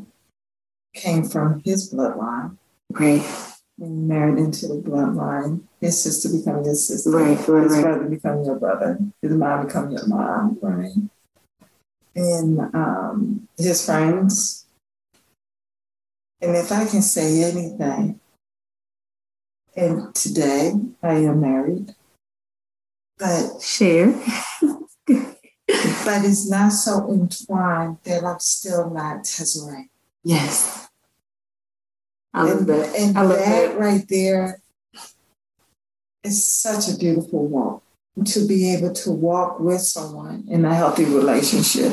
came 0.94 1.24
from 1.24 1.60
his 1.64 1.92
bloodline. 1.92 2.56
right, 2.90 3.22
and 3.78 4.08
married 4.08 4.38
into 4.38 4.66
the 4.68 4.76
bloodline. 4.76 5.60
His 5.80 6.02
sister 6.02 6.30
become 6.30 6.64
your 6.64 6.74
sister. 6.74 7.10
Right, 7.10 7.36
right, 7.46 7.62
His 7.64 7.72
right. 7.74 7.82
brother 7.82 8.04
become 8.08 8.44
your 8.44 8.56
brother. 8.58 8.98
His 9.20 9.32
mom 9.32 9.66
becoming 9.66 9.92
your 9.92 10.06
mom, 10.06 10.58
right? 10.62 10.92
And 12.16 12.58
um, 12.74 13.48
his 13.58 13.84
friends 13.84 14.66
And 16.40 16.56
if 16.56 16.72
I 16.72 16.86
can 16.86 17.02
say 17.02 17.42
anything, 17.44 18.20
and 19.76 20.14
today 20.14 20.72
I 21.02 21.14
am 21.14 21.40
married, 21.40 21.94
but 23.18 23.60
share. 23.60 24.08
but 25.06 26.24
it's 26.24 26.48
not 26.48 26.70
so 26.72 27.12
entwined 27.12 27.98
that 28.04 28.24
I'm 28.24 28.38
still 28.38 28.90
not 28.90 29.24
Tezzerae. 29.24 29.88
Yes. 30.22 30.88
I 32.32 32.42
love 32.44 32.58
and, 32.58 32.66
that. 32.68 32.96
And 32.96 33.18
I 33.18 33.22
love 33.22 33.38
that, 33.38 33.68
that 33.72 33.78
right 33.78 34.06
there 34.08 34.60
is 36.22 36.46
such 36.46 36.88
a 36.94 36.98
beautiful 36.98 37.46
walk. 37.46 37.82
To 38.24 38.46
be 38.46 38.72
able 38.74 38.94
to 38.94 39.10
walk 39.10 39.60
with 39.60 39.82
someone 39.82 40.46
in 40.48 40.64
a 40.64 40.74
healthy 40.74 41.04
relationship, 41.04 41.92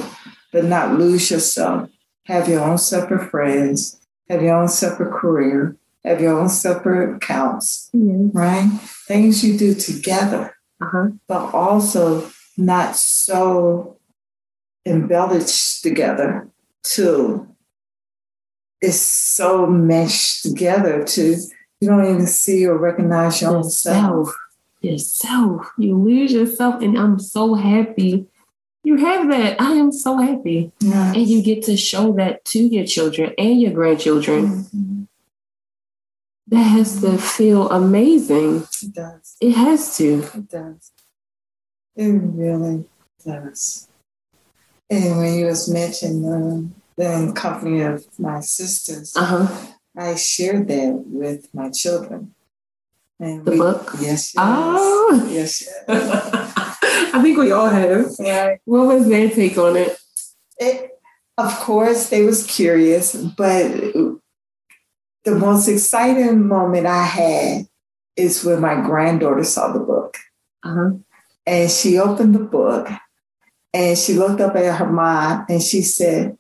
but 0.53 0.63
not 0.63 0.97
lose 0.97 1.29
yourself, 1.29 1.89
have 2.27 2.47
your 2.47 2.62
own 2.62 2.77
separate 2.77 3.29
friends, 3.29 3.99
have 4.29 4.41
your 4.41 4.55
own 4.55 4.69
separate 4.69 5.12
career, 5.12 5.75
have 6.05 6.21
your 6.21 6.39
own 6.39 6.47
separate 6.47 7.17
accounts, 7.17 7.89
right? 7.93 8.69
Things 9.07 9.43
you 9.43 9.57
do 9.57 9.73
together, 9.73 10.55
uh-huh. 10.81 11.09
but 11.27 11.53
also 11.53 12.31
not 12.57 12.95
so 12.95 13.97
embellished 14.86 15.81
together 15.83 16.47
to 16.83 17.47
it's 18.81 18.97
so 18.97 19.65
meshed 19.65 20.43
together 20.43 21.05
to 21.05 21.38
you 21.79 21.88
don't 21.88 22.05
even 22.05 22.27
see 22.27 22.65
or 22.65 22.77
recognize 22.77 23.41
your 23.41 23.55
own 23.55 23.63
self. 23.63 24.33
Yourself. 24.84 25.72
You 25.78 25.98
lose 25.98 26.32
yourself. 26.32 26.84
And 26.84 26.98
I'm 26.98 27.17
so 27.17 27.56
happy 27.56 28.28
you 28.84 28.98
have 28.98 29.30
that. 29.30 29.60
I 29.62 29.74
am 29.74 29.91
so 29.91 30.17
happy. 30.17 30.72
Yes. 30.80 31.15
And 31.15 31.28
you 31.28 31.41
get 31.41 31.63
to 31.63 31.78
show 31.78 32.13
that 32.13 32.46
to 32.46 32.60
your 32.60 32.86
children 32.86 33.34
and 33.38 33.62
your 33.62 33.72
grandchildren. 33.72 34.46
Mm-hmm. 34.46 35.04
That 36.48 36.63
has 36.63 37.02
to 37.02 37.17
feel 37.17 37.69
amazing. 37.72 38.67
It 38.82 38.93
does. 38.93 39.38
It 39.39 39.52
has 39.52 39.98
to. 39.98 40.24
It 40.24 40.50
does. 40.50 40.91
It 41.96 42.12
really 42.12 42.86
does. 43.26 43.88
And 44.89 45.17
when 45.17 45.39
you 45.39 45.46
was 45.46 45.69
mentioning 45.69 46.28
uh, 46.28 46.62
the 46.98 47.34
company 47.34 47.82
of 47.82 48.06
my 48.19 48.41
sisters, 48.41 49.15
uh-huh. 49.15 49.67
I 49.98 50.15
shared 50.15 50.67
that 50.67 51.04
with 51.08 51.48
my 51.54 51.69
children. 51.69 52.33
And 53.19 53.45
the 53.45 53.52
we, 53.52 53.58
book? 53.58 53.89
Yes, 53.99 54.34
yes. 54.34 54.36
Oh. 54.38 55.28
Yes, 55.30 55.69
yes. 55.88 56.54
I 57.13 57.21
think 57.21 57.38
we 57.38 57.52
all 57.52 57.69
have. 57.69 58.08
Yeah. 58.19 58.56
What 58.65 58.88
was 58.88 59.08
their 59.08 59.30
take 59.30 59.58
on 59.58 59.78
it? 59.78 59.97
It, 60.58 60.91
of 61.38 61.52
course, 61.60 62.10
they 62.10 62.23
was 62.23 62.45
curious, 62.45 63.15
but 63.15 63.71
the 65.23 65.36
most 65.36 65.67
exciting 65.67 66.47
moment 66.47 66.86
I 66.86 67.04
had 67.04 67.67
is 68.15 68.43
when 68.43 68.62
my 68.62 68.76
granddaughter 68.76 69.43
saw 69.43 69.71
the 69.71 69.80
book. 69.80 70.17
Uh-huh. 70.63 70.91
And 71.45 71.71
she 71.71 71.97
opened 71.97 72.36
the 72.36 72.39
book 72.39 72.88
and 73.73 73.97
she 73.97 74.13
looked 74.13 74.39
up 74.41 74.56
at 74.56 74.78
her 74.78 74.91
mom 74.91 75.45
and 75.49 75.62
she 75.62 75.82
said, 75.82 76.38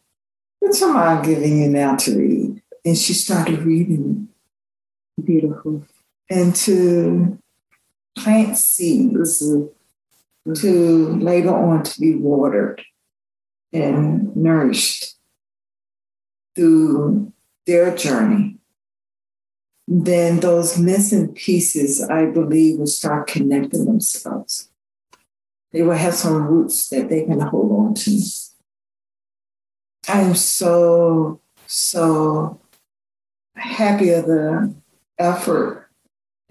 What's 0.59 0.79
your 0.79 0.93
mom 0.93 1.23
giving 1.23 1.61
you 1.61 1.69
now 1.69 1.97
to 1.97 2.17
read? 2.17 2.61
And 2.85 2.97
she 2.97 3.13
started 3.13 3.63
reading. 3.63 4.29
Beautiful. 5.21 5.85
And 6.29 6.55
to 6.55 7.39
plant 8.17 8.57
seeds 8.57 9.39
to 10.55 11.07
later 11.15 11.55
on 11.55 11.83
to 11.83 11.99
be 11.99 12.15
watered 12.15 12.81
and 13.71 14.35
nourished 14.35 15.15
through 16.55 17.31
their 17.65 17.95
journey 17.95 18.57
then 19.87 20.39
those 20.39 20.77
missing 20.77 21.33
pieces, 21.33 22.01
I 22.01 22.25
believe, 22.25 22.79
will 22.79 22.87
start 22.87 23.27
connecting 23.27 23.85
themselves. 23.85 24.69
They 25.71 25.81
will 25.81 25.95
have 25.95 26.13
some 26.13 26.43
roots 26.43 26.89
that 26.89 27.09
they 27.09 27.25
can 27.25 27.39
hold 27.39 27.71
on 27.71 27.93
to. 27.95 28.21
I 30.07 30.21
am 30.21 30.35
so, 30.35 31.41
so 31.67 32.59
happy 33.55 34.09
of 34.11 34.25
the 34.25 34.73
effort 35.17 35.82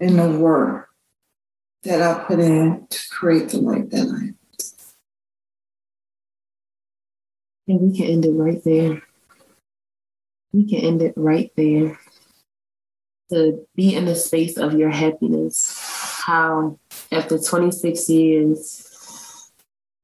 and 0.03 0.19
the 0.19 0.29
work 0.37 0.89
that 1.83 2.01
I 2.01 2.23
put 2.25 2.39
in 2.39 2.87
to 2.89 2.99
create 3.09 3.49
the 3.49 3.59
life 3.59 3.89
that 3.89 4.01
I 4.01 4.27
am. 4.27 4.37
And 7.67 7.79
we 7.79 7.97
can 7.97 8.07
end 8.07 8.25
it 8.25 8.31
right 8.31 8.61
there. 8.63 9.01
We 10.51 10.69
can 10.69 10.79
end 10.79 11.01
it 11.01 11.13
right 11.15 11.51
there 11.55 11.97
to 13.29 13.65
be 13.75 13.95
in 13.95 14.05
the 14.05 14.15
space 14.15 14.57
of 14.57 14.73
your 14.73 14.89
happiness. 14.89 16.21
How 16.25 16.77
after 17.11 17.39
26 17.39 18.09
years, 18.09 19.49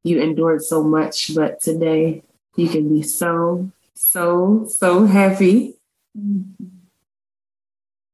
you 0.04 0.22
endured 0.22 0.64
so 0.64 0.82
much, 0.82 1.36
but 1.36 1.62
today 1.62 2.24
you 2.56 2.70
can 2.70 2.88
be 2.88 3.04
so, 3.04 3.70
so, 3.96 4.66
so 4.70 5.06
happy. 5.06 5.76
Mm-hmm. 6.18 6.66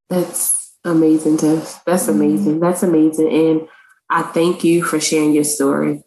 That's 0.10 0.64
amazing, 0.86 1.38
Tess. 1.38 1.80
That's 1.86 2.08
mm-hmm. 2.08 2.21
amazing. 2.21 2.60
That's 2.60 2.84
amazing. 2.84 3.30
And 3.30 3.67
I 4.10 4.24
thank 4.24 4.63
you 4.63 4.84
for 4.84 5.00
sharing 5.00 5.34
your 5.34 5.43
story. 5.43 6.04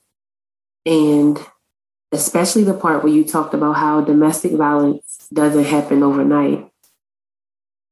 And 0.87 1.39
especially 2.13 2.65
the 2.65 2.75
part 2.75 3.05
where 3.05 3.13
you 3.13 3.25
talked 3.25 3.55
about 3.55 3.75
how 3.75 4.01
domestic 4.01 4.53
violence 4.53 5.29
doesn't 5.33 5.65
happen 5.65 6.03
overnight 6.03 6.71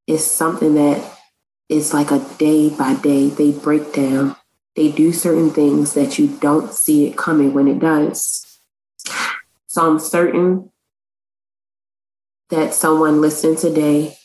It's 0.07 0.25
something 0.25 0.75
that 0.77 1.19
is 1.69 1.93
like 1.93 2.11
a 2.11 2.25
day 2.39 2.71
by 2.71 2.95
day, 2.95 3.29
they 3.29 3.53
break 3.53 3.93
down. 3.93 4.37
They 4.77 4.93
do 4.93 5.13
certain 5.13 5.51
things 5.51 5.95
that 5.95 6.19
you 6.19 6.29
don't 6.29 6.73
see 6.73 7.07
it 7.07 7.17
coming 7.17 7.55
when 7.55 7.69
it 7.69 7.81
does. 7.81 8.59
So 9.67 9.91
I'm 9.91 9.99
certain 9.99 10.71
that 12.51 12.75
someone 12.75 13.21
listening 13.21 13.57
today, 13.57 14.17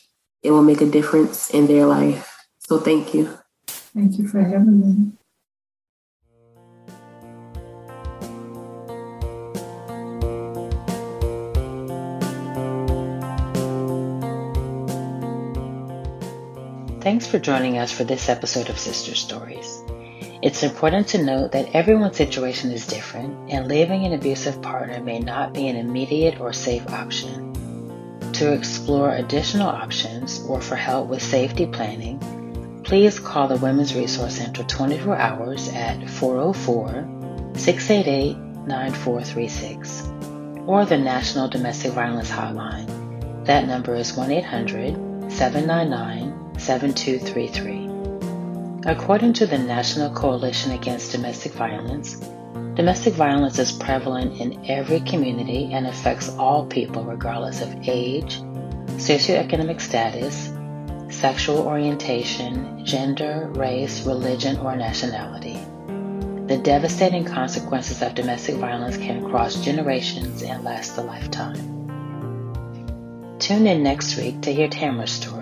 it 0.43 0.51
will 0.51 0.63
make 0.63 0.81
a 0.81 0.85
difference 0.89 1.49
in 1.49 1.67
their 1.67 1.85
life. 1.85 2.30
So 2.71 2.79
thank 2.79 3.13
you. 3.13 3.37
Thank 3.67 4.17
you 4.17 4.29
for 4.29 4.41
having 4.41 4.79
me. 4.79 5.11
Thanks 17.01 17.27
for 17.27 17.39
joining 17.39 17.77
us 17.77 17.91
for 17.91 18.05
this 18.05 18.29
episode 18.29 18.69
of 18.69 18.79
Sister 18.79 19.15
Stories. 19.15 19.83
It's 20.41 20.63
important 20.63 21.09
to 21.09 21.21
note 21.21 21.51
that 21.51 21.75
everyone's 21.75 22.15
situation 22.15 22.71
is 22.71 22.87
different, 22.87 23.51
and 23.51 23.67
leaving 23.67 24.05
an 24.05 24.13
abusive 24.13 24.61
partner 24.61 25.03
may 25.03 25.19
not 25.19 25.51
be 25.51 25.67
an 25.67 25.75
immediate 25.75 26.39
or 26.39 26.53
safe 26.53 26.89
option. 26.89 27.51
To 28.31 28.53
explore 28.53 29.13
additional 29.13 29.67
options 29.67 30.41
or 30.45 30.61
for 30.61 30.77
help 30.77 31.09
with 31.09 31.21
safety 31.21 31.65
planning, 31.65 32.40
please 32.91 33.19
call 33.21 33.47
the 33.47 33.55
Women's 33.55 33.95
Resource 33.95 34.35
Center 34.35 34.63
24 34.63 35.15
hours 35.15 35.69
at 35.69 36.09
404 36.09 37.07
688 37.55 38.35
9436 38.67 40.11
or 40.67 40.83
the 40.83 40.97
National 40.97 41.47
Domestic 41.47 41.93
Violence 41.93 42.29
Hotline. 42.29 43.45
That 43.45 43.65
number 43.65 43.95
is 43.95 44.17
1 44.17 44.29
800 44.29 45.31
799 45.31 46.59
7233. 46.59 48.91
According 48.91 49.31
to 49.35 49.45
the 49.45 49.57
National 49.57 50.13
Coalition 50.13 50.73
Against 50.73 51.13
Domestic 51.13 51.53
Violence, 51.53 52.15
domestic 52.75 53.13
violence 53.13 53.57
is 53.57 53.71
prevalent 53.71 54.41
in 54.41 54.69
every 54.69 54.99
community 54.99 55.71
and 55.71 55.87
affects 55.87 56.27
all 56.31 56.65
people 56.65 57.05
regardless 57.05 57.61
of 57.61 57.73
age, 57.87 58.41
socioeconomic 58.97 59.79
status, 59.79 60.50
sexual 61.11 61.59
orientation, 61.59 62.85
gender, 62.85 63.49
race, 63.53 64.05
religion, 64.05 64.57
or 64.57 64.75
nationality. 64.75 65.59
The 66.47 66.57
devastating 66.57 67.25
consequences 67.25 68.01
of 68.01 68.15
domestic 68.15 68.55
violence 68.55 68.97
can 68.97 69.29
cross 69.29 69.55
generations 69.63 70.43
and 70.43 70.63
last 70.63 70.97
a 70.97 71.01
lifetime. 71.01 71.79
Tune 73.39 73.67
in 73.67 73.83
next 73.83 74.17
week 74.17 74.41
to 74.41 74.53
hear 74.53 74.67
Tamara's 74.67 75.11
story 75.11 75.40